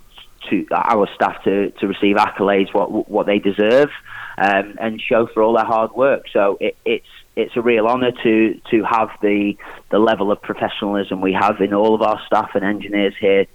to 0.51 0.67
our 0.73 1.09
staff 1.15 1.43
to, 1.45 1.71
to 1.71 1.87
receive 1.87 2.17
accolades 2.17 2.73
what 2.75 3.09
what 3.09 3.27
they 3.27 3.39
deserve 3.39 3.91
um, 4.39 4.77
and 4.81 5.01
show 5.01 5.27
for 5.27 5.43
all 5.43 5.55
their 5.55 5.65
hard 5.65 5.93
work. 5.93 6.25
So 6.33 6.59
it, 6.61 6.77
it's 6.85 7.07
it's 7.37 7.57
a 7.57 7.63
real 7.63 7.87
honour 7.87 8.13
to 8.23 8.61
to 8.71 8.85
have 8.85 9.11
the 9.21 9.57
the 9.91 9.99
level 9.99 10.31
of 10.33 10.41
professionalism 10.43 11.21
we 11.21 11.33
have 11.33 11.61
in 11.61 11.73
all 11.73 11.95
of 11.95 12.03
our 12.03 12.21
staff 12.27 12.51
and 12.55 12.65
engineers 12.65 13.15
here 13.21 13.47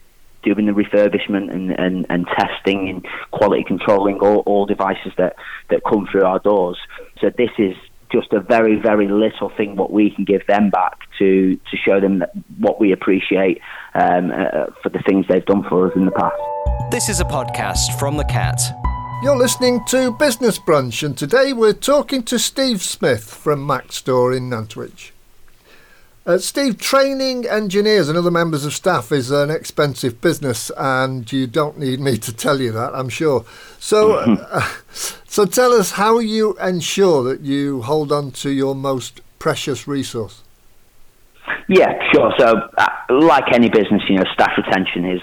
doing 0.43 0.65
the 0.65 0.71
refurbishment 0.71 1.51
and, 1.51 1.71
and, 1.71 2.05
and 2.09 2.27
testing 2.27 2.89
and 2.89 3.05
quality 3.31 3.63
controlling 3.63 4.19
all, 4.19 4.39
all 4.45 4.65
devices 4.65 5.11
that, 5.17 5.35
that 5.69 5.81
come 5.83 6.07
through 6.09 6.23
our 6.23 6.39
doors. 6.39 6.77
So 7.19 7.31
this 7.35 7.49
is 7.57 7.75
just 8.11 8.31
a 8.31 8.39
very, 8.39 8.79
very 8.79 9.07
little 9.07 9.49
thing 9.49 9.75
what 9.75 9.91
we 9.91 10.09
can 10.11 10.23
give 10.23 10.45
them 10.47 10.69
back 10.69 10.99
to, 11.19 11.55
to 11.55 11.77
show 11.77 11.99
them 11.99 12.23
what 12.59 12.79
we 12.79 12.91
appreciate 12.93 13.61
um, 13.93 14.31
uh, 14.31 14.67
for 14.81 14.89
the 14.89 14.99
things 14.99 15.25
they've 15.27 15.45
done 15.45 15.63
for 15.67 15.87
us 15.87 15.95
in 15.95 16.05
the 16.05 16.11
past. 16.11 16.56
This 16.89 17.09
is 17.09 17.19
a 17.19 17.25
podcast 17.25 17.99
from 17.99 18.15
The 18.15 18.23
Cat. 18.23 18.61
You're 19.21 19.35
listening 19.35 19.83
to 19.87 20.13
Business 20.13 20.57
Brunch, 20.57 21.03
and 21.03 21.17
today 21.17 21.51
we're 21.51 21.73
talking 21.73 22.23
to 22.23 22.39
Steve 22.39 22.81
Smith 22.81 23.25
from 23.25 23.67
Mac 23.67 23.91
Store 23.91 24.31
in 24.31 24.49
Nantwich. 24.49 25.11
Uh, 26.25 26.37
Steve, 26.37 26.77
training 26.77 27.45
engineers 27.45 28.07
and 28.07 28.17
other 28.17 28.31
members 28.31 28.63
of 28.63 28.73
staff 28.73 29.11
is 29.11 29.31
an 29.31 29.49
expensive 29.49 30.21
business, 30.21 30.71
and 30.77 31.29
you 31.29 31.45
don't 31.45 31.77
need 31.77 31.99
me 31.99 32.17
to 32.17 32.31
tell 32.31 32.61
you 32.61 32.71
that, 32.71 32.95
I'm 32.95 33.09
sure. 33.09 33.45
So, 33.79 34.13
uh, 34.51 34.69
so 35.25 35.45
tell 35.45 35.73
us 35.73 35.91
how 35.91 36.19
you 36.19 36.57
ensure 36.59 37.21
that 37.25 37.41
you 37.41 37.81
hold 37.81 38.13
on 38.13 38.31
to 38.31 38.49
your 38.49 38.75
most 38.75 39.19
precious 39.39 39.87
resource. 39.89 40.41
Yeah, 41.67 41.93
sure. 42.13 42.33
So, 42.37 42.69
uh, 42.77 42.87
like 43.09 43.53
any 43.53 43.69
business, 43.69 44.01
you 44.07 44.17
know, 44.17 44.23
staff 44.33 44.51
retention 44.57 45.05
is 45.05 45.21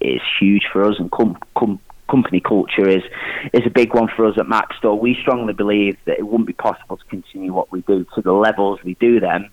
is 0.00 0.20
huge 0.40 0.64
for 0.72 0.84
us, 0.84 0.96
and 0.98 1.10
com- 1.10 1.38
com- 1.56 1.80
company 2.10 2.40
culture 2.40 2.88
is 2.88 3.02
is 3.52 3.62
a 3.66 3.70
big 3.70 3.94
one 3.94 4.08
for 4.16 4.26
us 4.26 4.36
at 4.38 4.46
Maxstore. 4.46 4.98
We 4.98 5.16
strongly 5.20 5.52
believe 5.52 5.96
that 6.06 6.18
it 6.18 6.24
wouldn't 6.26 6.46
be 6.48 6.54
possible 6.54 6.96
to 6.96 7.04
continue 7.04 7.52
what 7.52 7.70
we 7.70 7.82
do 7.82 8.04
to 8.14 8.22
the 8.22 8.32
levels 8.32 8.80
we 8.84 8.94
do 8.94 9.20
them 9.20 9.50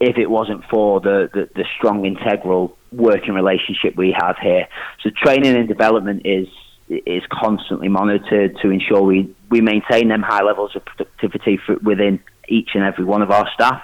if 0.00 0.18
it 0.18 0.28
wasn't 0.28 0.62
for 0.70 1.00
the, 1.00 1.30
the, 1.32 1.48
the 1.54 1.64
strong 1.78 2.04
integral 2.04 2.76
working 2.92 3.32
relationship 3.32 3.96
we 3.96 4.14
have 4.16 4.36
here. 4.42 4.66
So 5.02 5.10
training 5.22 5.56
and 5.56 5.68
development 5.68 6.22
is 6.24 6.48
is 6.88 7.22
constantly 7.32 7.88
monitored 7.88 8.58
to 8.60 8.70
ensure 8.70 9.00
we, 9.00 9.34
we 9.48 9.62
maintain 9.62 10.08
them 10.08 10.22
high 10.22 10.42
levels 10.42 10.76
of 10.76 10.84
productivity 10.84 11.58
for, 11.64 11.76
within 11.76 12.20
each 12.46 12.70
and 12.74 12.84
every 12.84 13.04
one 13.04 13.22
of 13.22 13.30
our 13.30 13.48
staff. 13.54 13.80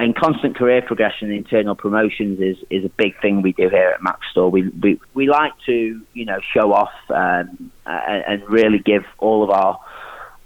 And 0.00 0.16
constant 0.16 0.56
career 0.56 0.80
progression 0.80 1.28
and 1.28 1.36
internal 1.36 1.74
promotions 1.74 2.40
is, 2.40 2.56
is 2.70 2.86
a 2.86 2.88
big 2.88 3.20
thing 3.20 3.42
we 3.42 3.52
do 3.52 3.68
here 3.68 3.94
at 3.94 4.00
Maxstore. 4.00 4.50
We, 4.50 4.66
we, 4.70 4.98
we 5.12 5.28
like 5.28 5.52
to, 5.66 6.00
you 6.14 6.24
know, 6.24 6.38
show 6.54 6.72
off 6.72 6.88
um, 7.10 7.70
and, 7.84 8.24
and 8.26 8.48
really 8.48 8.78
give 8.78 9.02
all 9.18 9.44
of 9.44 9.50
our 9.50 9.78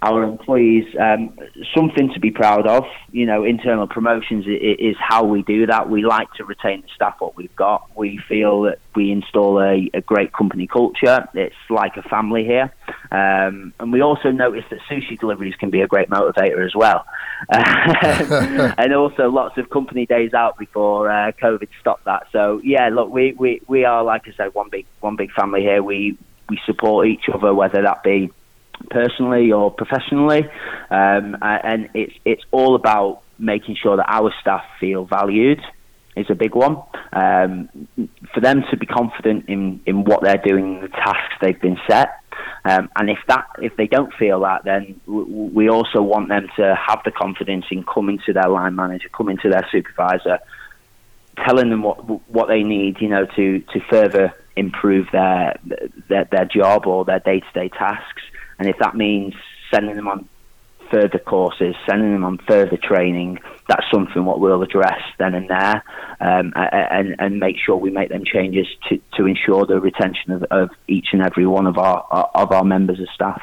our 0.02 0.22
employees 0.22 0.84
um, 1.00 1.38
something 1.74 2.12
to 2.12 2.20
be 2.20 2.30
proud 2.30 2.66
of. 2.66 2.84
You 3.12 3.26
know, 3.26 3.44
internal 3.44 3.86
promotions 3.86 4.44
is 4.46 4.96
how 4.98 5.24
we 5.24 5.42
do 5.42 5.66
that. 5.66 5.88
We 5.88 6.04
like 6.04 6.30
to 6.34 6.44
retain 6.44 6.82
the 6.82 6.88
staff 6.94 7.14
what 7.20 7.36
we've 7.36 7.54
got. 7.56 7.88
We 7.96 8.20
feel 8.28 8.62
that 8.62 8.80
we 8.94 9.10
install 9.12 9.60
a, 9.62 9.88
a 9.94 10.02
great 10.02 10.32
company 10.32 10.66
culture. 10.66 11.26
It's 11.32 11.54
like 11.70 11.96
a 11.96 12.02
family 12.02 12.44
here, 12.44 12.70
um, 13.14 13.72
and 13.78 13.92
we 13.92 14.02
also 14.02 14.32
noticed 14.32 14.70
that 14.70 14.80
sushi 14.90 15.18
deliveries 15.20 15.54
can 15.54 15.70
be 15.70 15.82
a 15.82 15.86
great 15.86 16.10
motivator 16.10 16.66
as 16.66 16.74
well. 16.74 17.06
and 17.48 18.92
also 18.92 19.30
lots 19.30 19.56
of 19.56 19.70
company 19.70 20.04
days 20.04 20.34
out 20.34 20.58
before 20.58 21.08
uh, 21.08 21.30
COVID 21.40 21.68
stopped 21.80 22.06
that. 22.06 22.26
So 22.32 22.60
yeah, 22.64 22.88
look, 22.88 23.10
we, 23.10 23.32
we, 23.38 23.60
we 23.68 23.84
are 23.84 24.02
like 24.02 24.26
I 24.26 24.32
said, 24.32 24.52
one 24.54 24.68
big 24.68 24.86
one 24.98 25.14
big 25.14 25.30
family 25.30 25.60
here. 25.60 25.80
We 25.80 26.18
we 26.48 26.58
support 26.66 27.06
each 27.06 27.28
other, 27.32 27.54
whether 27.54 27.82
that 27.82 28.02
be 28.02 28.30
personally 28.90 29.52
or 29.52 29.70
professionally, 29.70 30.48
um, 30.90 31.36
and 31.40 31.90
it's 31.94 32.14
it's 32.24 32.42
all 32.50 32.74
about 32.74 33.22
making 33.38 33.76
sure 33.76 33.96
that 33.96 34.06
our 34.08 34.32
staff 34.40 34.64
feel 34.80 35.04
valued 35.04 35.60
is 36.16 36.26
a 36.30 36.34
big 36.34 36.54
one. 36.54 36.82
Um, 37.12 37.68
for 38.32 38.40
them 38.40 38.64
to 38.70 38.76
be 38.76 38.86
confident 38.86 39.48
in, 39.48 39.80
in 39.86 40.04
what 40.04 40.22
they're 40.22 40.42
doing, 40.44 40.80
the 40.80 40.88
tasks 40.88 41.34
they've 41.40 41.60
been 41.60 41.78
set. 41.88 42.20
Um, 42.64 42.88
and 42.96 43.10
if 43.10 43.18
that 43.28 43.46
if 43.58 43.76
they 43.76 43.86
don't 43.86 44.12
feel 44.14 44.40
that, 44.40 44.64
then 44.64 45.00
we 45.06 45.68
also 45.68 46.02
want 46.02 46.28
them 46.28 46.48
to 46.56 46.74
have 46.74 47.00
the 47.04 47.10
confidence 47.10 47.66
in 47.70 47.84
coming 47.84 48.18
to 48.26 48.32
their 48.32 48.48
line 48.48 48.74
manager, 48.74 49.08
coming 49.10 49.36
to 49.38 49.50
their 49.50 49.66
supervisor, 49.70 50.38
telling 51.46 51.70
them 51.70 51.82
what 51.82 51.98
what 52.28 52.48
they 52.48 52.62
need, 52.62 53.00
you 53.00 53.08
know, 53.08 53.26
to 53.36 53.60
to 53.60 53.80
further 53.90 54.32
improve 54.56 55.06
their 55.12 55.58
their, 56.08 56.24
their 56.24 56.44
job 56.46 56.86
or 56.86 57.04
their 57.04 57.20
day 57.20 57.40
to 57.40 57.52
day 57.52 57.68
tasks. 57.68 58.22
And 58.58 58.68
if 58.68 58.78
that 58.78 58.96
means 58.96 59.34
sending 59.70 59.96
them 59.96 60.08
on 60.08 60.28
further 60.90 61.18
courses, 61.18 61.74
sending 61.88 62.12
them 62.12 62.24
on 62.24 62.38
further 62.46 62.76
training, 62.76 63.38
that's 63.68 63.84
something 63.92 64.24
what 64.24 64.40
we'll 64.40 64.62
address 64.62 65.00
then 65.18 65.34
and 65.34 65.48
there, 65.48 65.82
um, 66.20 66.52
and 66.56 67.16
and 67.18 67.40
make 67.40 67.56
sure 67.58 67.76
we 67.76 67.90
make 67.90 68.10
them 68.10 68.24
changes 68.24 68.66
to, 68.88 69.00
to 69.16 69.26
ensure 69.26 69.66
the 69.66 69.80
retention 69.80 70.32
of, 70.32 70.42
of 70.44 70.70
each 70.88 71.08
and 71.12 71.22
every 71.22 71.46
one 71.46 71.66
of 71.66 71.78
our 71.78 72.00
of 72.34 72.52
our 72.52 72.64
members 72.64 73.00
of 73.00 73.08
staff. 73.14 73.42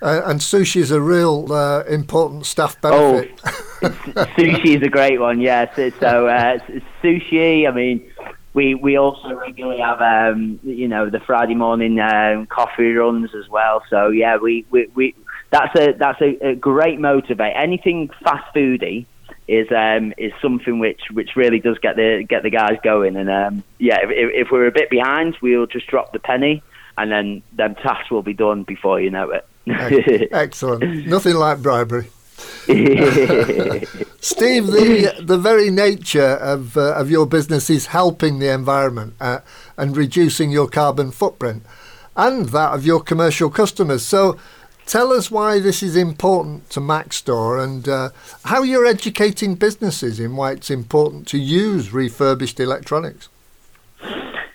Uh, 0.00 0.22
and 0.26 0.38
sushi 0.40 0.76
is 0.76 0.92
a 0.92 1.00
real 1.00 1.52
uh, 1.52 1.82
important 1.84 2.46
staff 2.46 2.80
benefit. 2.80 3.40
Oh, 3.44 3.88
sushi 4.36 4.76
is 4.76 4.82
a 4.82 4.88
great 4.88 5.18
one, 5.18 5.40
yes. 5.40 5.74
So 5.98 6.28
uh, 6.28 6.58
sushi, 7.02 7.66
I 7.66 7.72
mean, 7.72 8.08
we 8.54 8.74
we 8.74 8.96
also 8.96 9.34
regularly 9.34 9.80
have 9.80 10.00
um, 10.00 10.60
you 10.62 10.88
know 10.88 11.10
the 11.10 11.20
Friday 11.20 11.54
morning 11.54 12.00
um, 12.00 12.46
coffee 12.46 12.92
runs 12.92 13.34
as 13.34 13.48
well. 13.48 13.82
So 13.90 14.08
yeah, 14.08 14.36
we, 14.36 14.66
we, 14.70 14.88
we 14.94 15.14
that's 15.50 15.74
a 15.78 15.92
that's 15.92 16.20
a, 16.20 16.50
a 16.50 16.54
great 16.54 17.00
motivate. 17.00 17.54
Anything 17.56 18.10
fast 18.22 18.54
foody 18.54 19.06
is 19.46 19.66
um, 19.72 20.12
is 20.18 20.32
something 20.42 20.78
which 20.78 21.00
which 21.12 21.30
really 21.34 21.58
does 21.58 21.78
get 21.78 21.96
the 21.96 22.24
get 22.28 22.42
the 22.42 22.50
guys 22.50 22.78
going. 22.82 23.16
And 23.16 23.30
um, 23.30 23.64
yeah, 23.78 23.98
if, 24.02 24.10
if 24.10 24.50
we're 24.50 24.66
a 24.66 24.72
bit 24.72 24.90
behind, 24.90 25.36
we'll 25.40 25.66
just 25.66 25.86
drop 25.86 26.12
the 26.12 26.18
penny, 26.18 26.62
and 26.96 27.10
then 27.10 27.42
them 27.54 27.74
tasks 27.76 28.10
will 28.10 28.22
be 28.22 28.34
done 28.34 28.62
before 28.64 29.00
you 29.00 29.10
know 29.10 29.30
it. 29.30 29.48
Excellent. 30.32 31.06
Nothing 31.06 31.36
like 31.36 31.62
bribery. 31.62 32.08
Steve, 34.20 34.66
the 34.68 35.14
the 35.20 35.38
very 35.38 35.70
nature 35.70 36.36
of 36.36 36.76
uh, 36.76 36.92
of 36.94 37.10
your 37.10 37.26
business 37.26 37.68
is 37.70 37.86
helping 37.86 38.38
the 38.38 38.52
environment 38.52 39.14
uh, 39.20 39.40
and 39.76 39.96
reducing 39.96 40.50
your 40.50 40.68
carbon 40.68 41.10
footprint, 41.10 41.64
and 42.16 42.50
that 42.50 42.74
of 42.74 42.86
your 42.86 43.00
commercial 43.00 43.50
customers. 43.50 44.04
So, 44.04 44.38
tell 44.88 45.12
us 45.12 45.30
why 45.30 45.60
this 45.60 45.82
is 45.82 45.94
important 45.94 46.68
to 46.70 46.80
Maxstore 46.80 47.62
and 47.62 47.88
uh, 47.88 48.08
how 48.44 48.62
you're 48.62 48.86
educating 48.86 49.54
businesses 49.54 50.18
in 50.18 50.34
why 50.34 50.52
it's 50.52 50.70
important 50.70 51.28
to 51.28 51.38
use 51.38 51.92
refurbished 51.92 52.58
electronics. 52.58 53.28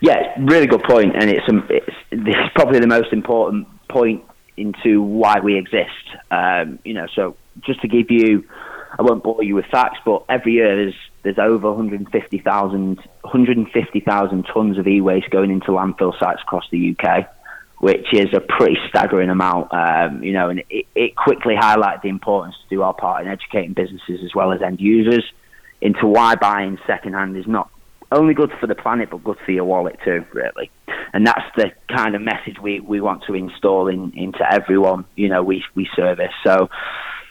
Yeah, 0.01 0.33
really 0.39 0.67
good 0.67 0.83
point, 0.83 1.15
and 1.15 1.29
it's, 1.29 1.47
um, 1.47 1.65
it's 1.69 2.53
probably 2.55 2.79
the 2.79 2.87
most 2.87 3.13
important 3.13 3.67
point 3.87 4.23
into 4.57 5.01
why 5.01 5.39
we 5.39 5.57
exist. 5.57 5.89
Um, 6.31 6.79
you 6.83 6.93
know, 6.93 7.07
so 7.15 7.37
just 7.61 7.81
to 7.81 7.87
give 7.87 8.09
you, 8.09 8.43
I 8.97 9.03
won't 9.03 9.23
bore 9.23 9.43
you 9.43 9.55
with 9.55 9.65
facts, 9.67 9.99
but 10.03 10.25
every 10.27 10.53
year 10.53 10.75
there's 10.75 10.95
there's 11.23 11.39
over 11.39 11.71
150,000 11.71 12.97
150,000 12.97 14.43
tons 14.53 14.77
of 14.77 14.87
e-waste 14.87 15.29
going 15.29 15.51
into 15.51 15.67
landfill 15.67 16.19
sites 16.19 16.41
across 16.41 16.65
the 16.69 16.97
UK, 16.99 17.29
which 17.83 18.13
is 18.13 18.27
a 18.33 18.39
pretty 18.39 18.77
staggering 18.87 19.29
amount. 19.29 19.67
Um, 19.73 20.23
you 20.23 20.31
know, 20.31 20.49
and 20.49 20.63
it, 20.69 20.85
it 20.95 21.17
quickly 21.17 21.55
highlighted 21.59 22.01
the 22.03 22.07
importance 22.07 22.55
to 22.63 22.75
do 22.77 22.81
our 22.81 22.93
part 22.93 23.25
in 23.25 23.29
educating 23.29 23.73
businesses 23.73 24.21
as 24.23 24.33
well 24.33 24.53
as 24.53 24.61
end 24.61 24.79
users 24.79 25.25
into 25.81 26.07
why 26.07 26.35
buying 26.35 26.77
secondhand 26.87 27.35
is 27.35 27.45
not 27.45 27.69
only 28.09 28.33
good 28.33 28.51
for 28.61 28.67
the 28.67 28.75
planet 28.75 29.09
but 29.11 29.21
good 29.25 29.35
for 29.45 29.51
your 29.51 29.65
wallet 29.65 29.99
too, 30.05 30.23
really. 30.31 30.71
And 31.11 31.27
that's 31.27 31.43
the 31.57 31.73
kind 31.93 32.15
of 32.15 32.21
message 32.21 32.55
we, 32.61 32.79
we 32.79 33.01
want 33.01 33.25
to 33.27 33.33
install 33.33 33.89
in, 33.89 34.13
into 34.15 34.49
everyone, 34.49 35.03
you 35.17 35.27
know, 35.27 35.43
we 35.43 35.61
we 35.75 35.89
service. 35.93 36.31
So 36.47 36.69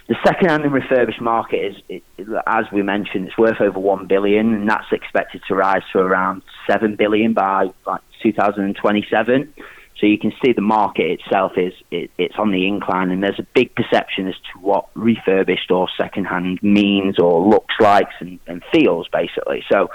the 0.08 0.16
second-hand 0.22 0.64
and 0.64 0.74
refurbished 0.74 1.22
market 1.22 1.64
is, 1.64 1.76
it, 1.88 2.02
as 2.46 2.66
we 2.70 2.82
mentioned, 2.82 3.26
it's 3.26 3.38
worth 3.38 3.58
over 3.62 3.78
one 3.78 4.06
billion, 4.06 4.52
and 4.52 4.68
that's 4.68 4.92
expected 4.92 5.40
to 5.48 5.54
rise 5.54 5.82
to 5.92 6.00
around 6.00 6.42
seven 6.70 6.96
billion 6.96 7.32
by 7.32 7.70
like 7.86 8.02
2027. 8.22 9.54
So 10.02 10.08
you 10.08 10.18
can 10.18 10.32
see 10.44 10.52
the 10.52 10.60
market 10.60 11.20
itself 11.20 11.52
is 11.56 11.72
it, 11.92 12.10
it's 12.18 12.34
on 12.36 12.50
the 12.50 12.66
incline, 12.66 13.12
and 13.12 13.22
there's 13.22 13.38
a 13.38 13.46
big 13.54 13.72
perception 13.76 14.26
as 14.26 14.34
to 14.34 14.58
what 14.60 14.88
refurbished 14.94 15.70
or 15.70 15.88
second-hand 15.96 16.58
means 16.60 17.20
or 17.20 17.48
looks 17.48 17.74
like 17.78 18.08
and, 18.18 18.40
and 18.48 18.64
feels, 18.72 19.06
basically. 19.12 19.62
So 19.70 19.90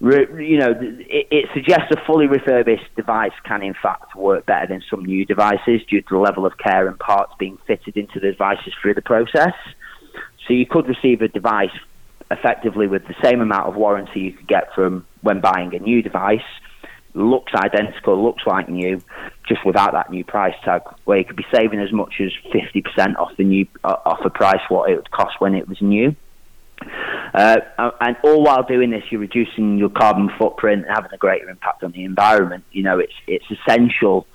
you 0.00 0.58
know, 0.58 0.74
it, 0.80 1.28
it, 1.30 1.48
suggests 1.54 1.86
a 1.92 2.04
fully 2.04 2.26
refurbished 2.26 2.94
device 2.96 3.32
can 3.44 3.62
in 3.62 3.74
fact 3.80 4.16
work 4.16 4.46
better 4.46 4.66
than 4.66 4.82
some 4.90 5.04
new 5.04 5.24
devices 5.24 5.82
due 5.88 6.02
to 6.02 6.08
the 6.10 6.18
level 6.18 6.44
of 6.44 6.58
care 6.58 6.88
and 6.88 6.98
parts 6.98 7.32
being 7.38 7.58
fitted 7.66 7.96
into 7.96 8.20
the 8.20 8.32
devices 8.32 8.72
through 8.82 8.94
the 8.94 9.02
process. 9.02 9.54
So 10.46 10.54
you 10.54 10.66
could 10.66 10.88
receive 10.88 11.22
a 11.22 11.28
device 11.28 11.76
effectively 12.30 12.88
with 12.88 13.06
the 13.06 13.14
same 13.22 13.40
amount 13.40 13.68
of 13.68 13.76
warranty 13.76 14.20
you 14.20 14.32
could 14.32 14.48
get 14.48 14.74
from 14.74 15.06
when 15.22 15.40
buying 15.40 15.74
a 15.74 15.78
new 15.78 16.02
device, 16.02 16.40
looks 17.18 17.52
identical, 17.54 18.22
looks 18.22 18.42
like 18.46 18.68
new, 18.68 19.02
just 19.46 19.64
without 19.64 19.92
that 19.92 20.10
new 20.10 20.24
price 20.24 20.54
tag, 20.64 20.82
where 21.04 21.18
you 21.18 21.24
could 21.24 21.36
be 21.36 21.46
saving 21.52 21.80
as 21.80 21.92
much 21.92 22.14
as 22.20 22.30
50% 22.52 23.16
off 23.16 23.36
the 23.36 23.44
new 23.44 23.66
uh, 23.84 23.96
off 24.04 24.20
the 24.22 24.30
price 24.30 24.60
what 24.68 24.90
it 24.90 24.96
would 24.96 25.10
cost 25.10 25.40
when 25.40 25.54
it 25.54 25.68
was 25.68 25.80
new. 25.80 26.14
Uh, 27.34 27.56
and 28.00 28.16
all 28.22 28.42
while 28.42 28.62
doing 28.62 28.90
this, 28.90 29.02
you're 29.10 29.20
reducing 29.20 29.78
your 29.78 29.90
carbon 29.90 30.30
footprint 30.38 30.86
and 30.86 30.94
having 30.94 31.12
a 31.12 31.16
greater 31.16 31.48
impact 31.48 31.82
on 31.82 31.92
the 31.92 32.04
environment. 32.04 32.64
You 32.72 32.82
know, 32.84 32.98
it's 32.98 33.12
it's 33.26 33.44
essential 33.50 34.26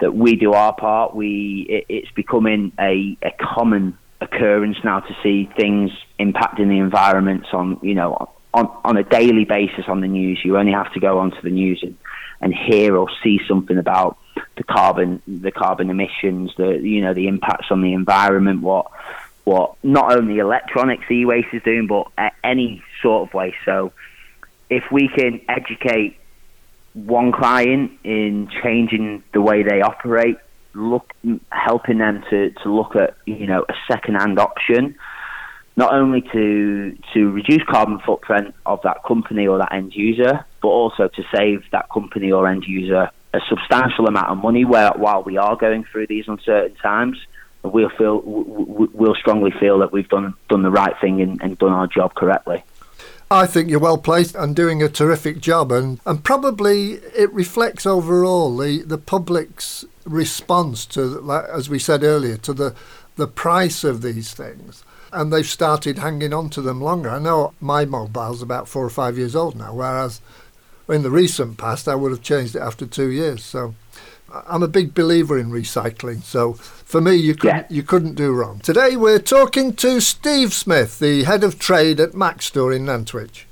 that 0.00 0.14
we 0.14 0.36
do 0.36 0.52
our 0.52 0.74
part. 0.74 1.14
We 1.14 1.66
it, 1.68 1.86
it's 1.88 2.10
becoming 2.12 2.72
a, 2.78 3.16
a 3.22 3.30
common 3.40 3.96
occurrence 4.20 4.78
now 4.84 5.00
to 5.00 5.16
see 5.22 5.48
things 5.56 5.90
impacting 6.18 6.68
the 6.68 6.78
environment 6.78 7.46
on 7.52 7.78
you 7.82 7.94
know 7.94 8.30
on 8.52 8.68
on 8.84 8.96
a 8.96 9.04
daily 9.04 9.44
basis 9.44 9.84
on 9.88 10.00
the 10.00 10.08
news. 10.08 10.40
You 10.44 10.58
only 10.58 10.72
have 10.72 10.92
to 10.94 11.00
go 11.00 11.18
onto 11.18 11.40
the 11.42 11.50
news 11.50 11.80
and, 11.82 11.96
and 12.40 12.54
hear 12.54 12.96
or 12.96 13.08
see 13.22 13.40
something 13.48 13.78
about 13.78 14.18
the 14.56 14.64
carbon 14.64 15.22
the 15.26 15.50
carbon 15.50 15.90
emissions, 15.90 16.52
the 16.56 16.78
you 16.78 17.00
know 17.00 17.14
the 17.14 17.28
impacts 17.28 17.66
on 17.70 17.82
the 17.82 17.92
environment, 17.92 18.62
what 18.62 18.86
what 19.44 19.76
not 19.82 20.16
only 20.16 20.38
electronics 20.38 21.04
e-waste 21.10 21.48
is 21.52 21.62
doing, 21.62 21.86
but 21.86 22.06
any 22.42 22.82
sort 23.02 23.28
of 23.28 23.34
waste. 23.34 23.56
So 23.64 23.92
if 24.70 24.84
we 24.90 25.08
can 25.08 25.40
educate 25.48 26.16
one 26.94 27.32
client 27.32 27.92
in 28.04 28.48
changing 28.62 29.22
the 29.32 29.40
way 29.40 29.62
they 29.62 29.82
operate, 29.82 30.38
look 30.74 31.12
helping 31.50 31.98
them 31.98 32.24
to, 32.30 32.50
to 32.50 32.72
look 32.72 32.96
at 32.96 33.16
you 33.26 33.46
know 33.46 33.64
a 33.68 33.74
second 33.90 34.14
hand 34.14 34.38
option, 34.38 34.96
not 35.76 35.92
only 35.92 36.22
to 36.32 36.96
to 37.12 37.30
reduce 37.30 37.62
carbon 37.64 37.98
footprint 38.00 38.54
of 38.66 38.80
that 38.82 39.02
company 39.04 39.46
or 39.46 39.58
that 39.58 39.72
end 39.72 39.94
user, 39.94 40.44
but 40.62 40.68
also 40.68 41.08
to 41.08 41.22
save 41.34 41.64
that 41.72 41.88
company 41.90 42.30
or 42.30 42.48
end 42.48 42.64
user 42.66 43.10
a 43.32 43.40
substantial 43.48 44.06
amount 44.06 44.28
of 44.28 44.38
money 44.38 44.64
where, 44.64 44.92
while 44.92 45.24
we 45.24 45.36
are 45.36 45.56
going 45.56 45.82
through 45.82 46.06
these 46.06 46.28
uncertain 46.28 46.76
times 46.76 47.18
we'll 47.64 47.90
feel 47.90 48.20
we'll 48.24 49.14
strongly 49.14 49.50
feel 49.58 49.78
that 49.78 49.92
we've 49.92 50.08
done 50.08 50.34
done 50.48 50.62
the 50.62 50.70
right 50.70 50.94
thing 51.00 51.20
and, 51.20 51.40
and 51.42 51.58
done 51.58 51.72
our 51.72 51.86
job 51.86 52.14
correctly. 52.14 52.62
I 53.30 53.46
think 53.46 53.70
you're 53.70 53.80
well 53.80 53.98
placed 53.98 54.34
and 54.34 54.54
doing 54.54 54.82
a 54.82 54.88
terrific 54.88 55.40
job, 55.40 55.72
and, 55.72 55.98
and 56.04 56.22
probably 56.22 56.92
it 57.16 57.32
reflects 57.32 57.86
overall 57.86 58.54
the, 58.56 58.82
the 58.82 58.98
public's 58.98 59.84
response 60.04 60.84
to, 60.86 61.42
as 61.52 61.70
we 61.70 61.78
said 61.78 62.04
earlier, 62.04 62.36
to 62.36 62.52
the, 62.52 62.74
the 63.16 63.26
price 63.26 63.82
of 63.82 64.02
these 64.02 64.34
things. 64.34 64.84
And 65.14 65.32
they've 65.32 65.46
started 65.46 65.98
hanging 65.98 66.34
on 66.34 66.50
to 66.50 66.60
them 66.60 66.80
longer. 66.80 67.08
I 67.08 67.18
know 67.18 67.54
my 67.60 67.84
mobile's 67.84 68.42
about 68.42 68.68
four 68.68 68.84
or 68.84 68.90
five 68.90 69.16
years 69.16 69.36
old 69.36 69.56
now, 69.56 69.72
whereas 69.72 70.20
in 70.88 71.02
the 71.02 71.10
recent 71.10 71.56
past 71.56 71.88
I 71.88 71.94
would 71.94 72.10
have 72.10 72.22
changed 72.22 72.56
it 72.56 72.60
after 72.60 72.84
two 72.84 73.08
years. 73.08 73.42
So 73.44 73.74
I'm 74.46 74.62
a 74.62 74.68
big 74.68 74.94
believer 74.94 75.38
in 75.38 75.50
recycling. 75.50 76.22
So 76.22 76.54
for 76.54 77.00
me, 77.00 77.14
you 77.14 77.34
couldn't 77.34 77.70
yeah. 77.70 77.76
you 77.76 77.82
couldn't 77.82 78.14
do 78.14 78.32
wrong. 78.32 78.58
Today 78.60 78.96
we're 78.96 79.20
talking 79.20 79.74
to 79.74 80.00
Steve 80.00 80.52
Smith, 80.52 80.98
the 80.98 81.24
head 81.24 81.44
of 81.44 81.58
trade 81.58 82.00
at 82.00 82.12
Maxstore 82.12 82.74
in 82.74 82.84
Nantwich. 82.86 83.46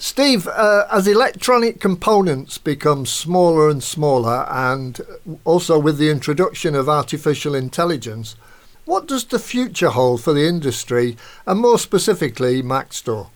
Steve, 0.00 0.46
uh, 0.46 0.86
as 0.92 1.08
electronic 1.08 1.80
components 1.80 2.56
become 2.56 3.04
smaller 3.04 3.68
and 3.68 3.82
smaller, 3.82 4.46
and 4.48 5.00
also 5.44 5.76
with 5.78 5.98
the 5.98 6.10
introduction 6.10 6.76
of 6.76 6.88
artificial 6.88 7.54
intelligence, 7.54 8.36
what 8.88 9.06
does 9.06 9.24
the 9.26 9.38
future 9.38 9.90
hold 9.90 10.22
for 10.22 10.32
the 10.32 10.48
industry, 10.48 11.16
and 11.46 11.60
more 11.60 11.78
specifically, 11.78 12.62
Maxstore? 12.62 13.28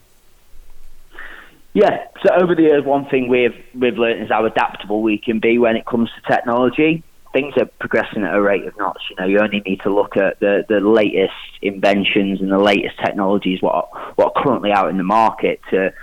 Yeah, 1.73 2.05
so 2.23 2.33
over 2.33 2.55
the 2.55 2.63
years, 2.63 2.83
one 2.83 3.05
thing 3.05 3.29
we've 3.29 3.55
we've 3.73 3.97
learned 3.97 4.23
is 4.23 4.29
how 4.29 4.45
adaptable 4.45 5.01
we 5.03 5.17
can 5.17 5.39
be 5.39 5.59
when 5.59 5.75
it 5.75 5.85
comes 5.85 6.09
to 6.09 6.33
technology. 6.33 7.03
Things 7.33 7.53
are 7.57 7.65
progressing 7.79 8.23
at 8.23 8.33
a 8.33 8.41
rate 8.41 8.65
of 8.65 8.77
knots. 8.77 9.01
You 9.09 9.15
know, 9.19 9.25
you 9.25 9.39
only 9.39 9.59
need 9.61 9.81
to 9.81 9.93
look 9.93 10.17
at 10.17 10.39
the, 10.39 10.65
the 10.69 10.79
latest 10.79 11.33
inventions 11.61 12.41
and 12.41 12.51
the 12.51 12.59
latest 12.59 12.97
technologies 13.03 13.61
what 13.61 13.89
what 14.17 14.33
are 14.35 14.43
currently 14.43 14.71
out 14.71 14.89
in 14.89 14.97
the 14.97 15.03
market 15.03 15.61
to 15.69 15.93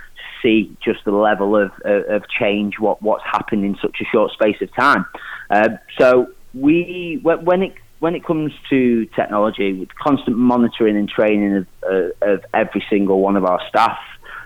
see 0.42 0.76
just 0.82 1.04
the 1.04 1.12
level 1.12 1.56
of 1.56 1.72
of 1.84 2.22
change 2.28 2.78
what 2.78 3.02
what's 3.02 3.24
happened 3.24 3.64
in 3.64 3.76
such 3.82 3.96
a 4.00 4.04
short 4.12 4.32
space 4.32 4.60
of 4.60 4.72
time. 4.74 5.04
Uh, 5.50 5.70
so 5.98 6.28
we 6.54 7.20
when 7.22 7.62
it 7.62 7.74
when 8.00 8.14
it 8.14 8.24
comes 8.24 8.52
to 8.70 9.06
technology, 9.14 9.72
with 9.72 9.94
constant 9.94 10.36
monitoring 10.36 10.96
and 10.96 11.08
training 11.08 11.56
of, 11.56 11.66
uh, 11.84 12.32
of 12.32 12.44
every 12.52 12.84
single 12.90 13.20
one 13.20 13.36
of 13.36 13.44
our 13.44 13.60
staff 13.68 13.98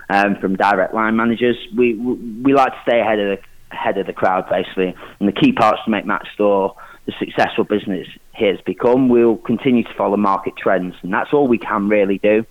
um, 0.09 0.35
from 0.39 0.55
direct 0.55 0.93
line 0.93 1.15
managers. 1.15 1.57
We, 1.75 1.95
we, 1.95 2.13
we 2.43 2.53
like 2.53 2.73
to 2.73 2.79
stay 2.87 2.99
ahead 2.99 3.19
of 3.19 3.39
the 3.39 3.43
ahead 3.71 3.97
of 3.97 4.05
the 4.05 4.13
crowd 4.13 4.47
basically, 4.49 4.95
and 5.19 5.27
the 5.27 5.33
key 5.33 5.51
parts 5.51 5.79
to 5.85 5.91
make 5.91 6.05
Maxstore 6.05 6.75
the 7.05 7.13
successful 7.19 7.63
business 7.63 8.07
it 8.37 8.55
has 8.55 8.61
become. 8.65 9.09
We'll 9.09 9.37
continue 9.37 9.83
to 9.83 9.93
follow 9.97 10.17
market 10.17 10.53
trends, 10.57 10.95
and 11.01 11.13
that's 11.13 11.33
all 11.33 11.47
we 11.47 11.57
can 11.57 11.87
really 11.87 12.17
do. 12.17 12.45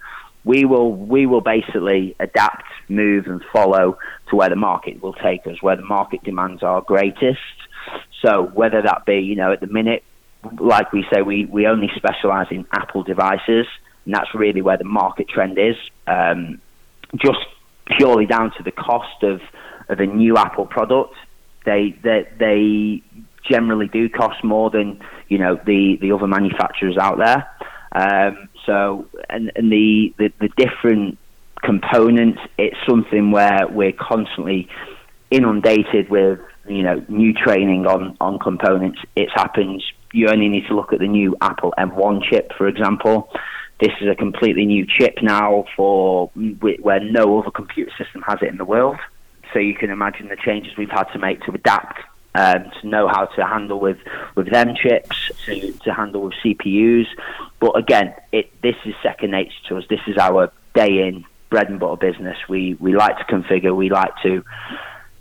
We 0.44 0.64
will 0.64 0.92
we 0.92 1.26
will 1.26 1.40
basically 1.40 2.16
adapt, 2.20 2.64
move, 2.88 3.26
and 3.26 3.42
follow 3.52 3.98
to 4.30 4.36
where 4.36 4.48
the 4.48 4.56
market 4.56 5.02
will 5.02 5.14
take 5.14 5.46
us, 5.46 5.62
where 5.62 5.76
the 5.76 5.84
market 5.84 6.22
demands 6.24 6.62
are 6.62 6.80
greatest. 6.82 7.38
So 8.22 8.50
whether 8.54 8.80
that 8.82 9.04
be, 9.04 9.16
you 9.16 9.36
know, 9.36 9.52
at 9.52 9.60
the 9.60 9.66
minute, 9.66 10.02
like 10.59 10.92
we 10.92 11.04
say, 11.12 11.22
we, 11.22 11.46
we 11.46 11.66
only 11.66 11.90
specialise 11.96 12.48
in 12.50 12.66
Apple 12.72 13.02
devices, 13.02 13.66
and 14.04 14.14
that's 14.14 14.35
really 14.35 14.62
where 14.62 14.76
the 14.76 14.85
market 14.85 15.28
trend 15.28 15.59
is. 15.59 15.76
Um, 16.07 16.61
just 17.16 17.38
purely 17.98 18.26
down 18.26 18.52
to 18.57 18.62
the 18.62 18.72
cost 18.72 19.22
of, 19.22 19.40
of 19.88 20.00
a 20.00 20.07
new 20.07 20.37
Apple 20.37 20.66
product. 20.66 21.14
They, 21.64 21.98
they 22.02 22.28
they 22.38 23.02
generally 23.48 23.88
do 23.88 24.09
cost 24.09 24.42
more 24.44 24.70
than 24.70 25.00
you 25.28 25.38
know 25.38 25.59
the, 25.66 25.98
the 26.00 26.12
other 26.12 26.26
manufacturers 26.26 26.96
out 26.98 27.18
there. 27.18 27.48
Um, 27.92 28.48
so 28.66 29.07
and, 29.30 29.52
and 29.57 29.70
the, 29.70 30.14
the, 30.18 30.33
the 30.40 30.48
different 30.57 31.18
components, 31.62 32.40
it's 32.59 32.76
something 32.88 33.30
where 33.30 33.66
we're 33.68 33.92
constantly 33.92 34.68
inundated 35.30 36.11
with 36.11 36.38
you 36.68 36.83
know 36.83 37.04
new 37.09 37.33
training 37.33 37.87
on 37.87 38.16
on 38.20 38.38
components. 38.38 38.98
It's 39.16 39.33
happened. 39.35 39.83
You 40.14 40.29
only 40.29 40.48
need 40.48 40.68
to 40.68 40.77
look 40.77 40.92
at 40.92 41.00
the 41.00 41.09
new 41.09 41.37
Apple 41.40 41.74
M1 41.77 42.22
chip, 42.31 42.53
for 42.57 42.68
example. 42.68 43.29
This 43.81 43.90
is 44.00 44.09
a 44.09 44.14
completely 44.14 44.64
new 44.64 44.87
chip 44.87 45.18
now 45.22 45.64
for 45.77 46.29
where 46.61 47.00
no 47.00 47.40
other 47.40 47.50
computer 47.50 47.90
system 47.98 48.22
has 48.22 48.38
it 48.40 48.48
in 48.48 48.57
the 48.57 48.64
world. 48.64 48.96
So 49.53 49.59
you 49.59 49.74
can 49.74 49.90
imagine 49.90 50.29
the 50.29 50.37
changes 50.37 50.77
we've 50.77 50.88
had 50.88 51.05
to 51.14 51.18
make 51.18 51.40
to 51.42 51.53
adapt 51.53 52.00
um, 52.37 52.70
to 52.81 52.87
know 52.87 53.09
how 53.09 53.27
to 53.27 53.44
handle 53.44 53.81
with, 53.81 53.98
with 54.37 54.48
them 54.50 54.77
chips, 54.77 55.33
to, 55.46 55.72
to 55.72 55.92
handle 55.92 56.22
with 56.22 56.35
CPUs. 56.44 57.07
But 57.59 57.77
again, 57.77 58.14
it 58.31 58.53
this 58.62 58.77
is 58.85 58.94
second 59.03 59.33
nature 59.33 59.53
to 59.68 59.79
us. 59.79 59.85
This 59.90 60.00
is 60.07 60.16
our 60.16 60.53
day 60.74 61.09
in 61.09 61.24
bread 61.50 61.68
and 61.68 61.81
butter 61.81 61.96
business. 61.96 62.38
We 62.48 62.74
we 62.74 62.94
like 62.94 63.18
to 63.18 63.24
configure. 63.24 63.74
We 63.74 63.90
like 63.90 64.12
to 64.22 64.44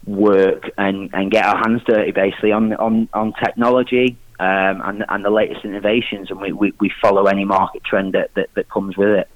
work 0.06 0.70
and, 0.78 1.10
and 1.14 1.32
get 1.32 1.46
our 1.46 1.58
hands 1.58 1.82
dirty 1.88 2.12
basically 2.12 2.52
on 2.52 2.74
on, 2.74 3.10
on 3.14 3.34
technology 3.34 4.18
um, 4.40 4.82
and, 4.82 5.06
and 5.08 5.24
the 5.24 5.30
latest 5.30 5.64
innovations, 5.64 6.32
and 6.32 6.40
we, 6.42 6.52
we, 6.52 6.74
we 6.80 6.92
follow 7.02 7.26
any 7.28 7.46
market 7.46 7.84
trend 7.84 8.14
that, 8.14 8.34
that, 8.36 8.50
that 8.56 8.70
comes 8.70 8.98
with 8.98 9.10
it. 9.10 9.30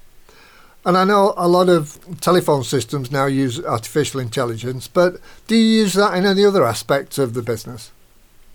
And 0.84 0.96
I 0.96 1.04
know 1.04 1.34
a 1.36 1.48
lot 1.48 1.68
of 1.68 1.98
telephone 2.20 2.64
systems 2.64 3.10
now 3.10 3.26
use 3.26 3.62
artificial 3.62 4.20
intelligence, 4.20 4.88
but 4.88 5.20
do 5.46 5.56
you 5.56 5.82
use 5.82 5.94
that 5.94 6.16
in 6.16 6.24
any 6.24 6.44
other 6.44 6.64
aspects 6.64 7.18
of 7.18 7.34
the 7.34 7.42
business? 7.42 7.90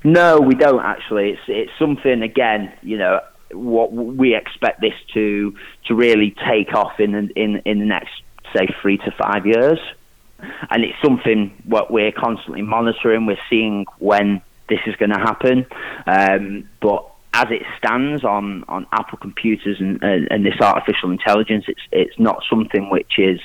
No, 0.03 0.39
we 0.39 0.55
don't 0.55 0.83
actually. 0.83 1.31
It's 1.31 1.41
it's 1.47 1.71
something 1.79 2.21
again, 2.21 2.73
you 2.81 2.97
know, 2.97 3.21
what 3.51 3.93
we 3.93 4.35
expect 4.35 4.81
this 4.81 4.95
to 5.13 5.55
to 5.85 5.95
really 5.95 6.35
take 6.47 6.73
off 6.73 6.99
in 6.99 7.31
in 7.35 7.57
in 7.59 7.79
the 7.79 7.85
next 7.85 8.11
say 8.55 8.67
three 8.81 8.97
to 8.97 9.11
five 9.11 9.45
years, 9.45 9.79
and 10.69 10.83
it's 10.83 10.99
something 11.01 11.53
what 11.65 11.91
we're 11.91 12.11
constantly 12.11 12.61
monitoring. 12.61 13.25
We're 13.25 13.37
seeing 13.49 13.85
when 13.99 14.41
this 14.69 14.79
is 14.87 14.95
going 14.95 15.11
to 15.11 15.19
happen. 15.19 15.65
Um, 16.07 16.69
but 16.81 17.09
as 17.33 17.47
it 17.49 17.63
stands 17.77 18.23
on, 18.23 18.63
on 18.67 18.85
Apple 18.91 19.17
computers 19.17 19.77
and, 19.79 20.01
and, 20.03 20.27
and, 20.31 20.45
this 20.45 20.59
artificial 20.61 21.09
intelligence, 21.09 21.65
it's 21.67 21.81
it's 21.91 22.19
not 22.19 22.43
something 22.49 22.89
which 22.91 23.13
is 23.17 23.39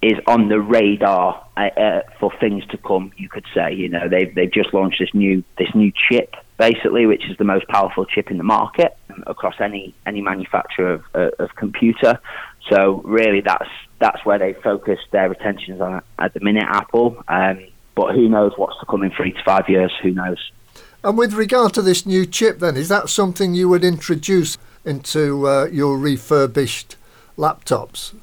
is 0.00 0.18
on 0.28 0.48
the 0.48 0.60
radar 0.60 1.44
uh, 1.56 1.60
uh, 1.60 2.02
for 2.20 2.32
things 2.38 2.64
to 2.66 2.78
come. 2.78 3.10
You 3.16 3.28
could 3.28 3.44
say, 3.52 3.74
you 3.74 3.88
know, 3.88 4.08
they've 4.08 4.32
they've 4.32 4.52
just 4.52 4.72
launched 4.72 5.00
this 5.00 5.12
new 5.14 5.42
this 5.58 5.68
new 5.74 5.92
chip, 6.08 6.34
basically, 6.58 7.06
which 7.06 7.28
is 7.28 7.36
the 7.38 7.44
most 7.44 7.66
powerful 7.66 8.04
chip 8.06 8.30
in 8.30 8.38
the 8.38 8.44
market 8.44 8.96
across 9.26 9.54
any 9.60 9.94
any 10.06 10.20
manufacturer 10.20 10.92
of, 10.94 11.02
uh, 11.14 11.30
of 11.42 11.54
computer. 11.56 12.20
So 12.70 13.02
really, 13.04 13.40
that's 13.40 13.68
that's 13.98 14.24
where 14.24 14.38
they 14.38 14.54
focus 14.62 15.00
their 15.10 15.30
attentions 15.32 15.80
on 15.80 16.02
at 16.18 16.34
the 16.34 16.40
minute, 16.40 16.66
Apple. 16.68 17.22
Um, 17.26 17.66
but 17.98 18.14
who 18.14 18.28
knows 18.28 18.52
what's 18.54 18.78
to 18.78 18.86
come 18.86 19.02
in 19.02 19.10
three 19.10 19.32
to 19.32 19.42
five 19.44 19.68
years? 19.68 19.92
Who 20.04 20.12
knows? 20.12 20.38
And 21.02 21.18
with 21.18 21.34
regard 21.34 21.74
to 21.74 21.82
this 21.82 22.06
new 22.06 22.26
chip, 22.26 22.60
then, 22.60 22.76
is 22.76 22.88
that 22.88 23.08
something 23.08 23.54
you 23.54 23.68
would 23.68 23.82
introduce 23.82 24.56
into 24.84 25.48
uh, 25.48 25.64
your 25.72 25.98
refurbished 25.98 26.94
laptops? 27.36 28.14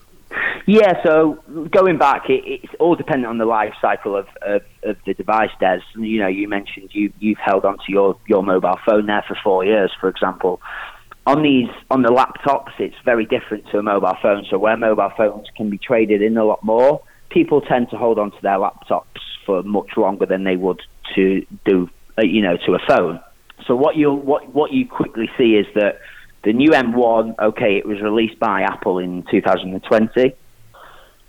Yeah, 0.66 0.94
so 1.04 1.44
going 1.70 1.98
back, 1.98 2.30
it, 2.30 2.44
it's 2.46 2.74
all 2.80 2.96
dependent 2.96 3.28
on 3.28 3.38
the 3.38 3.46
life 3.46 3.74
cycle 3.82 4.16
of, 4.16 4.28
of, 4.42 4.62
of, 4.84 4.96
the 5.06 5.14
device, 5.14 5.52
Des. 5.60 5.82
You 5.96 6.22
know, 6.22 6.28
you 6.28 6.48
mentioned 6.48 6.90
you, 6.94 7.12
you've 7.20 7.38
held 7.38 7.66
onto 7.66 7.84
your, 7.90 8.18
your 8.28 8.44
mobile 8.44 8.80
phone 8.86 9.08
there 9.08 9.26
for 9.28 9.38
four 9.44 9.66
years, 9.66 9.92
for 10.00 10.08
example. 10.08 10.62
On 11.28 11.44
these, 11.44 11.70
on 11.92 12.02
the 12.02 12.10
laptops, 12.10 12.72
it's 12.80 12.96
very 13.04 13.26
different 13.26 13.68
to 13.72 13.80
a 13.80 13.84
mobile 13.84 14.16
phone. 14.22 14.46
So 14.50 14.58
where 14.58 14.78
mobile 14.78 15.12
phones 15.18 15.48
can 15.58 15.70
be 15.70 15.78
traded 15.78 16.22
in 16.22 16.38
a 16.38 16.46
lot 16.46 16.64
more, 16.64 17.02
people 17.30 17.60
tend 17.60 17.90
to 17.90 17.98
hold 17.98 18.18
on 18.18 18.32
to 18.32 18.38
their 18.42 18.58
laptops 18.58 19.04
for 19.46 19.64
much 19.64 19.92
longer 19.98 20.26
than 20.26 20.44
they 20.44 20.56
would 20.56 20.82
to 21.16 21.46
do, 21.66 21.90
uh, 22.18 22.24
you 22.24 22.42
know, 22.42 22.58
to 22.66 22.74
a 22.74 22.80
phone. 22.88 23.20
So 23.68 23.76
what 23.76 23.96
you 23.96 24.12
what 24.12 24.54
what 24.54 24.72
you 24.72 24.88
quickly 24.88 25.30
see 25.38 25.56
is 25.56 25.66
that 25.76 26.00
the 26.44 26.54
new 26.54 26.70
M1, 26.70 27.40
okay, 27.40 27.78
it 27.78 27.86
was 27.86 28.02
released 28.02 28.40
by 28.40 28.62
Apple 28.62 29.00
in 29.00 29.24
2020 29.32 30.36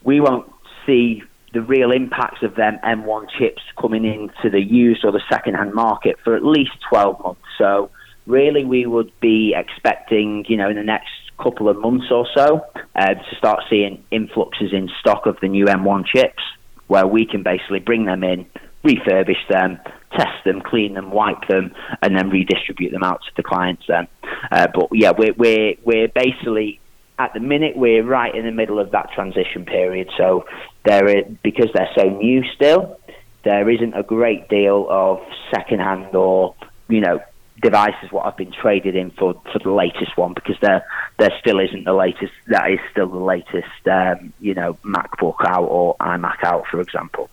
we 0.06 0.20
won't 0.20 0.50
see 0.86 1.22
the 1.52 1.60
real 1.60 1.90
impacts 1.90 2.42
of 2.42 2.54
them 2.54 2.78
M1 2.84 3.26
chips 3.38 3.62
coming 3.78 4.04
into 4.04 4.48
the 4.50 4.60
used 4.60 5.04
or 5.04 5.12
the 5.12 5.22
second-hand 5.30 5.74
market 5.74 6.16
for 6.22 6.36
at 6.36 6.44
least 6.44 6.70
12 6.88 7.20
months. 7.20 7.40
So 7.58 7.90
really, 8.26 8.64
we 8.64 8.86
would 8.86 9.12
be 9.20 9.54
expecting, 9.56 10.44
you 10.48 10.56
know, 10.56 10.70
in 10.70 10.76
the 10.76 10.84
next 10.84 11.10
couple 11.42 11.68
of 11.68 11.78
months 11.78 12.06
or 12.10 12.26
so, 12.34 12.60
uh, 12.94 13.14
to 13.14 13.36
start 13.36 13.64
seeing 13.68 14.02
influxes 14.10 14.72
in 14.72 14.88
stock 15.00 15.26
of 15.26 15.36
the 15.42 15.48
new 15.48 15.66
M1 15.66 16.06
chips, 16.06 16.42
where 16.86 17.06
we 17.06 17.26
can 17.26 17.42
basically 17.42 17.80
bring 17.80 18.04
them 18.04 18.22
in, 18.22 18.46
refurbish 18.84 19.48
them, 19.48 19.78
test 20.12 20.44
them, 20.44 20.60
clean 20.60 20.94
them, 20.94 21.10
wipe 21.10 21.46
them, 21.48 21.74
and 22.02 22.16
then 22.16 22.30
redistribute 22.30 22.92
them 22.92 23.02
out 23.02 23.20
to 23.22 23.30
the 23.36 23.42
clients. 23.42 23.84
Then, 23.88 24.08
uh, 24.50 24.68
but 24.74 24.88
yeah, 24.92 25.12
we're 25.16 25.34
we're 25.34 25.74
we're 25.84 26.08
basically 26.08 26.80
at 27.18 27.32
the 27.34 27.40
minute 27.40 27.76
we're 27.76 28.04
right 28.04 28.34
in 28.34 28.44
the 28.44 28.52
middle 28.52 28.78
of 28.78 28.90
that 28.92 29.10
transition 29.14 29.64
period. 29.64 30.08
So 30.16 30.44
there, 30.84 31.08
is, 31.08 31.24
because 31.42 31.68
they're 31.74 31.90
so 31.96 32.04
new 32.04 32.42
still, 32.54 32.98
there 33.44 33.68
isn't 33.70 33.94
a 33.94 34.02
great 34.02 34.48
deal 34.48 34.86
of 34.90 35.20
second-hand 35.54 36.14
or 36.14 36.54
you 36.88 37.00
know 37.00 37.20
devices 37.62 38.12
what 38.12 38.26
I've 38.26 38.36
been 38.36 38.52
traded 38.52 38.96
in 38.96 39.10
for 39.12 39.34
for 39.52 39.58
the 39.58 39.70
latest 39.72 40.16
one 40.16 40.34
because 40.34 40.56
there 40.60 40.84
there 41.18 41.32
still 41.40 41.58
isn't 41.58 41.84
the 41.84 41.94
latest. 41.94 42.32
That 42.48 42.70
is 42.70 42.80
still 42.90 43.08
the 43.08 43.18
latest, 43.18 43.88
um, 43.90 44.32
you 44.40 44.54
know, 44.54 44.74
MacBook 44.84 45.36
out 45.46 45.64
or 45.64 45.96
iMac 46.00 46.44
out, 46.44 46.66
for 46.70 46.80
example. 46.80 47.30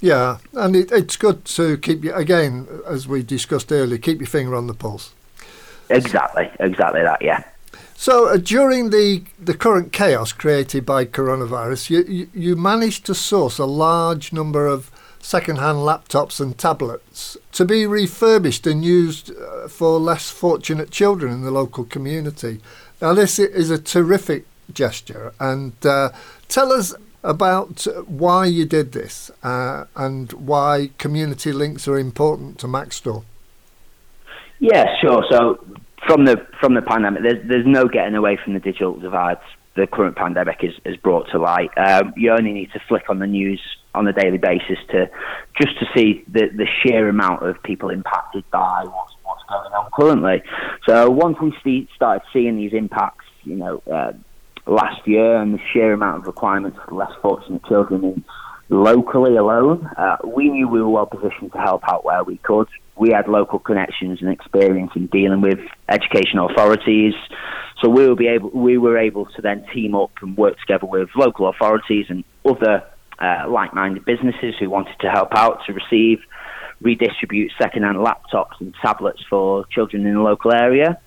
Yeah, 0.00 0.38
and 0.54 0.76
it, 0.76 0.92
it's 0.92 1.16
good 1.16 1.44
to 1.44 1.76
keep 1.78 2.04
you 2.04 2.14
again, 2.14 2.68
as 2.86 3.08
we 3.08 3.22
discussed 3.22 3.72
earlier, 3.72 3.98
keep 3.98 4.20
your 4.20 4.28
finger 4.28 4.54
on 4.54 4.68
the 4.68 4.74
pulse. 4.74 5.12
Exactly, 5.90 6.50
exactly 6.60 7.02
that. 7.02 7.20
Yeah. 7.22 7.42
So 7.96 8.28
uh, 8.28 8.36
during 8.36 8.90
the, 8.90 9.24
the 9.40 9.54
current 9.54 9.92
chaos 9.92 10.32
created 10.32 10.86
by 10.86 11.04
coronavirus, 11.04 11.90
you, 11.90 12.02
you, 12.04 12.30
you 12.32 12.56
managed 12.56 13.06
to 13.06 13.14
source 13.14 13.58
a 13.58 13.64
large 13.64 14.32
number 14.32 14.68
of 14.68 14.92
second-hand 15.28 15.76
laptops 15.76 16.40
and 16.40 16.56
tablets 16.56 17.36
to 17.52 17.62
be 17.62 17.86
refurbished 17.86 18.66
and 18.66 18.82
used 18.82 19.30
uh, 19.30 19.68
for 19.68 20.00
less 20.00 20.30
fortunate 20.30 20.90
children 20.90 21.30
in 21.30 21.42
the 21.42 21.50
local 21.50 21.84
community. 21.84 22.62
Now, 23.02 23.12
this 23.12 23.38
is 23.38 23.70
a 23.70 23.76
terrific 23.76 24.46
gesture, 24.72 25.34
and 25.38 25.74
uh, 25.84 26.12
tell 26.48 26.72
us 26.72 26.94
about 27.22 27.86
why 28.06 28.46
you 28.46 28.64
did 28.64 28.92
this 28.92 29.30
uh, 29.42 29.84
and 29.94 30.32
why 30.32 30.90
community 30.96 31.52
links 31.52 31.86
are 31.86 31.98
important 31.98 32.58
to 32.60 32.66
Macstore. 32.66 33.24
Yeah, 34.60 34.86
sure. 35.02 35.26
So 35.30 35.62
from 36.06 36.24
the 36.24 36.36
from 36.58 36.72
the 36.72 36.80
pandemic, 36.82 37.22
there's 37.22 37.46
there's 37.46 37.66
no 37.66 37.86
getting 37.86 38.14
away 38.14 38.38
from 38.42 38.54
the 38.54 38.60
digital 38.60 38.94
divide 38.94 39.36
the 39.78 39.86
current 39.86 40.16
pandemic 40.16 40.58
is, 40.62 40.74
has 40.84 40.96
brought 40.96 41.30
to 41.30 41.38
light. 41.38 41.70
Um, 41.76 42.12
you 42.16 42.32
only 42.32 42.52
need 42.52 42.72
to 42.72 42.80
flick 42.88 43.08
on 43.08 43.20
the 43.20 43.26
news 43.26 43.60
on 43.98 44.06
a 44.06 44.12
daily 44.12 44.38
basis 44.38 44.78
to 44.90 45.10
just 45.60 45.78
to 45.80 45.86
see 45.94 46.24
the 46.28 46.48
the 46.56 46.66
sheer 46.80 47.08
amount 47.08 47.42
of 47.42 47.60
people 47.62 47.90
impacted 47.90 48.44
by 48.50 48.84
what's 48.84 49.14
what's 49.24 49.42
going 49.48 49.72
on 49.72 49.90
currently. 49.92 50.42
So 50.88 51.10
once 51.10 51.36
we 51.40 51.52
see, 51.64 51.88
started 51.94 52.22
seeing 52.32 52.56
these 52.56 52.72
impacts, 52.72 53.24
you 53.42 53.56
know, 53.56 53.82
uh, 53.90 54.12
last 54.66 55.06
year 55.06 55.36
and 55.36 55.54
the 55.54 55.60
sheer 55.72 55.92
amount 55.92 56.18
of 56.18 56.26
requirements 56.26 56.78
for 56.86 56.94
less 56.94 57.12
fortunate 57.20 57.64
children 57.64 58.04
in 58.04 58.24
locally 58.70 59.36
alone, 59.36 59.88
uh, 59.96 60.16
we 60.24 60.48
knew 60.50 60.68
we 60.68 60.80
were 60.80 60.90
well 60.90 61.06
positioned 61.06 61.52
to 61.52 61.58
help 61.58 61.82
out 61.88 62.04
where 62.04 62.22
we 62.22 62.36
could. 62.38 62.68
We 62.96 63.10
had 63.10 63.28
local 63.28 63.58
connections 63.58 64.20
and 64.20 64.30
experience 64.30 64.90
in 64.94 65.06
dealing 65.06 65.40
with 65.40 65.58
educational 65.88 66.50
authorities, 66.50 67.14
so 67.80 67.88
we 67.88 68.06
will 68.06 68.16
be 68.16 68.26
able 68.26 68.50
we 68.50 68.76
were 68.76 68.98
able 68.98 69.26
to 69.26 69.42
then 69.42 69.64
team 69.72 69.94
up 69.94 70.10
and 70.20 70.36
work 70.36 70.58
together 70.58 70.86
with 70.86 71.08
local 71.16 71.48
authorities 71.48 72.06
and 72.08 72.24
other 72.44 72.84
uh, 73.20 73.44
like-minded 73.48 74.04
businesses 74.04 74.54
who 74.58 74.70
wanted 74.70 74.98
to 75.00 75.10
help 75.10 75.34
out 75.34 75.60
to 75.66 75.72
receive, 75.72 76.20
redistribute 76.80 77.52
second-hand 77.60 77.98
laptops 77.98 78.60
and 78.60 78.74
tablets 78.82 79.22
for 79.28 79.64
children 79.66 80.06
in 80.06 80.14
the 80.14 80.20
local 80.20 80.52
area. 80.52 81.00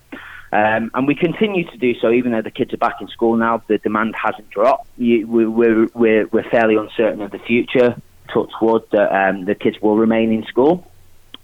Um, 0.51 0.91
and 0.93 1.07
we 1.07 1.15
continue 1.15 1.63
to 1.71 1.77
do 1.77 1.93
so, 2.01 2.11
even 2.11 2.33
though 2.33 2.41
the 2.41 2.51
kids 2.51 2.73
are 2.73 2.77
back 2.77 2.97
in 2.99 3.07
school 3.07 3.37
now. 3.37 3.63
The 3.67 3.77
demand 3.77 4.15
hasn't 4.21 4.49
dropped. 4.49 4.87
You, 4.97 5.25
we're, 5.25 5.87
we're, 5.93 6.27
we're 6.27 6.49
fairly 6.49 6.75
uncertain 6.75 7.21
of 7.21 7.31
the 7.31 7.39
future. 7.39 7.95
Wood 8.33 8.83
that 8.93 9.11
um, 9.11 9.43
the 9.43 9.55
kids 9.55 9.81
will 9.81 9.97
remain 9.97 10.31
in 10.31 10.45
school, 10.45 10.89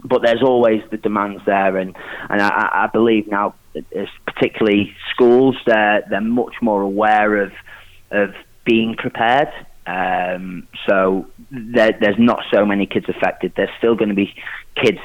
but 0.06 0.21
there's 0.21 0.41
always 0.41 0.82
the 0.89 0.95
demands 0.95 1.43
there, 1.45 1.75
and 1.75 1.93
and 2.30 2.41
I, 2.41 2.86
I 2.86 2.88
believe 2.88 3.27
now, 3.27 3.56
particularly 4.25 4.95
schools, 5.12 5.58
they're 5.65 6.06
they're 6.10 6.21
much 6.21 6.53
more 6.62 6.82
aware 6.82 7.43
of 7.43 7.51
of 8.12 8.34
being 8.63 8.95
prepared. 8.95 9.49
Um, 9.88 10.67
so 10.88 11.28
there, 11.50 11.97
there's 12.00 12.19
not 12.19 12.43
so 12.54 12.65
many 12.65 12.86
kids 12.86 13.08
affected. 13.08 13.54
There's 13.56 13.69
still 13.78 13.95
going 13.95 14.10
to 14.10 14.15
be 14.15 14.34
kids 14.76 15.00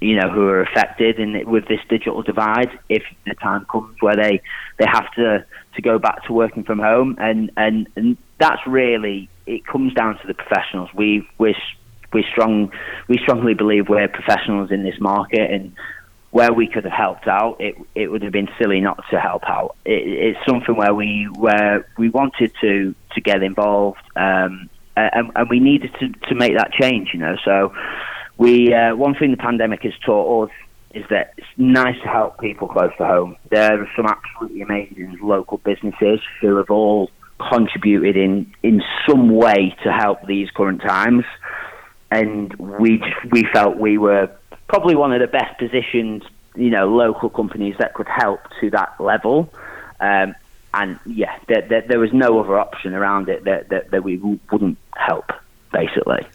you 0.00 0.14
know, 0.14 0.28
who 0.30 0.42
are 0.42 0.62
affected 0.62 1.18
in 1.18 1.48
with 1.48 1.68
this 1.68 1.80
digital 1.88 2.22
divide 2.22 2.70
if 2.88 3.02
the 3.24 3.34
time 3.34 3.66
comes 3.70 3.96
where 4.00 4.16
they, 4.16 4.42
they 4.78 4.84
have 4.86 5.10
to, 5.12 5.44
to 5.74 5.82
go 5.82 5.98
back 5.98 6.24
to 6.26 6.32
working 6.32 6.64
from 6.64 6.78
home. 6.78 7.16
And, 7.18 7.50
and, 7.56 7.88
and 7.96 8.16
that's 8.38 8.60
really, 8.66 9.28
it 9.46 9.66
comes 9.66 9.94
down 9.94 10.18
to 10.18 10.26
the 10.26 10.34
professionals. 10.34 10.90
We, 10.94 11.26
we're, 11.38 11.54
we 12.12 12.24
strong, 12.30 12.70
we 13.08 13.18
strongly 13.18 13.54
believe 13.54 13.88
we're 13.88 14.08
professionals 14.08 14.70
in 14.70 14.82
this 14.82 15.00
market 15.00 15.50
and 15.50 15.72
where 16.36 16.52
we 16.52 16.66
could 16.72 16.84
have 16.84 16.98
helped 17.06 17.26
out, 17.26 17.56
it, 17.60 17.74
it 17.94 18.06
would 18.10 18.22
have 18.22 18.32
been 18.40 18.50
silly 18.58 18.80
not 18.88 18.98
to 19.10 19.16
help 19.18 19.42
out. 19.56 19.70
It, 19.84 20.02
it's 20.26 20.42
something 20.50 20.76
where 20.82 20.94
we, 21.02 21.28
where 21.46 21.88
we 21.96 22.08
wanted 22.20 22.50
to, 22.62 22.94
to 23.14 23.20
get 23.20 23.42
involved, 23.42 24.04
um, 24.16 24.68
and, 24.96 25.30
and 25.36 25.50
we 25.50 25.60
needed 25.60 25.92
to, 26.00 26.06
to 26.28 26.34
make 26.34 26.54
that 26.60 26.70
change, 26.72 27.10
you 27.14 27.20
know, 27.20 27.36
so, 27.44 27.72
we 28.38 28.74
uh, 28.74 28.94
one 28.94 29.14
thing 29.14 29.30
the 29.30 29.36
pandemic 29.38 29.82
has 29.82 29.94
taught 30.04 30.44
us 30.44 30.54
is 30.94 31.04
that 31.10 31.32
it's 31.36 31.46
nice 31.56 31.98
to 32.02 32.08
help 32.08 32.38
people 32.38 32.68
close 32.68 32.92
to 32.98 33.06
home. 33.06 33.36
There 33.50 33.82
are 33.82 33.88
some 33.96 34.06
absolutely 34.06 34.62
amazing 34.62 35.18
local 35.22 35.58
businesses 35.58 36.20
who 36.40 36.56
have 36.56 36.70
all 36.70 37.10
contributed 37.50 38.16
in 38.16 38.54
in 38.62 38.82
some 39.08 39.30
way 39.30 39.74
to 39.84 39.92
help 39.92 40.18
these 40.26 40.48
current 40.50 40.82
times, 40.82 41.24
and 42.10 42.54
we 42.56 43.02
we 43.30 43.42
felt 43.54 43.78
we 43.78 43.96
were 43.96 44.30
probably 44.68 44.94
one 44.94 45.12
of 45.12 45.20
the 45.20 45.26
best 45.26 45.58
positioned, 45.58 46.24
you 46.54 46.70
know, 46.70 46.88
local 46.88 47.30
companies 47.30 47.76
that 47.78 47.94
could 47.94 48.08
help 48.08 48.40
to 48.60 48.70
that 48.70 49.00
level. 49.00 49.52
Um, 50.00 50.34
and 50.74 50.98
yeah, 51.06 51.38
there, 51.48 51.62
there, 51.62 51.82
there, 51.82 51.98
was 51.98 52.12
no 52.12 52.38
other 52.40 52.58
option 52.58 52.92
around 52.92 53.28
it 53.28 53.44
that, 53.44 53.70
that, 53.70 53.90
that 53.92 54.04
we 54.04 54.16
wouldn't 54.18 54.76
help, 54.94 55.32
basically 55.72 56.26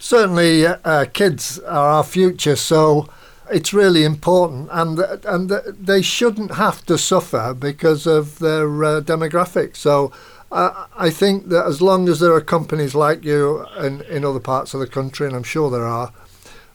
certainly 0.00 0.66
uh, 0.66 1.04
kids 1.12 1.60
are 1.60 1.90
our 1.90 2.04
future, 2.04 2.56
so 2.56 3.08
it's 3.52 3.72
really 3.72 4.02
important, 4.04 4.68
and 4.72 4.98
and 5.24 5.50
they 5.78 6.02
shouldn't 6.02 6.54
have 6.54 6.84
to 6.86 6.98
suffer 6.98 7.54
because 7.54 8.06
of 8.06 8.40
their 8.40 8.84
uh, 8.84 9.00
demographics. 9.00 9.76
So. 9.76 10.10
Uh, 10.52 10.88
I 10.96 11.10
think 11.10 11.48
that 11.50 11.64
as 11.64 11.80
long 11.80 12.08
as 12.08 12.18
there 12.18 12.32
are 12.32 12.40
companies 12.40 12.92
like 12.92 13.22
you 13.22 13.64
in, 13.78 14.00
in 14.00 14.24
other 14.24 14.40
parts 14.40 14.74
of 14.74 14.80
the 14.80 14.86
country, 14.88 15.28
and 15.28 15.36
I'm 15.36 15.44
sure 15.44 15.70
there 15.70 15.86
are, 15.86 16.12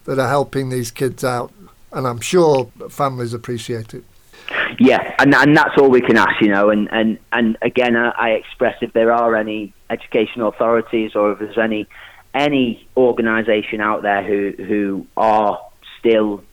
that 0.06 0.20
are 0.20 0.30
helping 0.30 0.70
these 0.70 0.92
kids 0.92 1.24
out, 1.24 1.52
and 1.92 2.08
I'm 2.08 2.22
sure 2.22 2.72
families 2.90 3.34
appreciate 3.34 3.94
it. 3.94 4.04
Yeah, 4.80 5.16
and 5.20 5.34
and 5.34 5.56
that's 5.56 5.78
all 5.78 5.90
we 5.90 6.02
can 6.02 6.18
ask, 6.18 6.42
you 6.42 6.50
know. 6.50 6.70
And 6.70 6.90
and 6.92 7.18
and 7.32 7.58
again, 7.62 7.96
I, 7.96 8.10
I 8.10 8.30
express 8.32 8.78
if 8.82 8.94
there 8.94 9.12
are 9.12 9.36
any 9.36 9.74
education 9.90 10.42
authorities 10.42 11.16
or 11.16 11.32
if 11.32 11.40
there's 11.40 11.58
any 11.58 11.88
any 12.34 12.88
organisation 12.98 13.82
out 13.82 14.02
there 14.02 14.24
who 14.24 14.52
who 14.64 15.08
are 15.18 15.62
still 16.00 16.44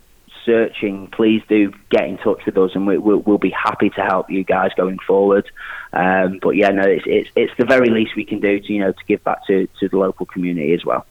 searching, 0.45 1.09
please 1.09 1.43
do 1.49 1.73
get 1.91 2.05
in 2.05 2.19
touch 2.19 2.45
with 2.47 2.57
us, 2.57 2.71
and 2.75 2.87
we, 2.87 2.99
will 2.99 3.21
we'll 3.21 3.39
be 3.39 3.51
happy 3.51 3.91
to 3.91 4.03
help 4.03 4.31
you 4.31 4.45
guys 4.45 4.71
going 4.77 4.99
forward. 5.07 5.51
Um, 5.93 6.39
but 6.41 6.51
yeah, 6.51 6.71
no, 6.71 6.83
it's, 6.83 7.05
it's 7.07 7.31
it's 7.37 7.53
the 7.59 7.67
very 7.67 7.91
least 7.91 8.17
we 8.17 8.25
can 8.25 8.41
do 8.41 8.61
to 8.61 8.73
you 8.73 8.81
know 8.81 8.93
to 8.93 9.05
give 9.07 9.23
back 9.25 9.47
to 9.47 9.69
to 9.81 9.89
the 9.89 9.99
local 9.99 10.27
community 10.27 10.73
as 10.73 10.85
well. 10.85 11.07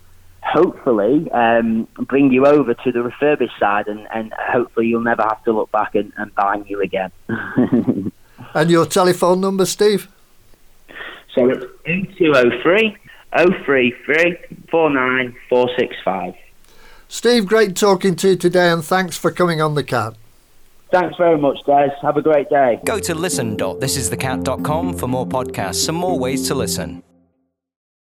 hopefully 0.42 1.28
um, 1.32 1.88
bring 2.06 2.32
you 2.32 2.46
over 2.46 2.72
to 2.72 2.92
the 2.92 3.02
refurbished 3.02 3.58
side 3.58 3.88
and, 3.88 4.06
and 4.14 4.32
hopefully 4.38 4.86
you'll 4.86 5.00
never 5.00 5.22
have 5.22 5.42
to 5.42 5.52
look 5.52 5.70
back 5.72 5.96
and, 5.96 6.12
and 6.16 6.32
buy 6.34 6.56
new 6.56 6.80
again. 6.80 7.10
And 8.54 8.70
your 8.70 8.86
telephone 8.86 9.40
number, 9.40 9.66
Steve? 9.66 10.08
so 11.36 11.50
it's 11.50 11.64
0203 12.18 12.96
033 13.36 14.36
49465. 14.70 16.34
Steve, 17.08 17.46
great 17.46 17.76
talking 17.76 18.16
to 18.16 18.30
you 18.30 18.36
today, 18.36 18.70
and 18.70 18.84
thanks 18.84 19.16
for 19.16 19.30
coming 19.30 19.60
on 19.60 19.74
the 19.74 19.84
cat. 19.84 20.14
Thanks 20.92 21.16
very 21.16 21.38
much, 21.38 21.58
guys. 21.66 21.90
Have 22.02 22.16
a 22.16 22.22
great 22.22 22.48
day. 22.48 22.80
Go 22.84 22.98
to 23.00 23.14
listen.thisisthecat.com 23.14 24.94
for 24.96 25.08
more 25.08 25.26
podcasts 25.26 25.88
and 25.88 25.96
more 25.96 26.18
ways 26.18 26.46
to 26.48 26.54
listen. 26.54 27.02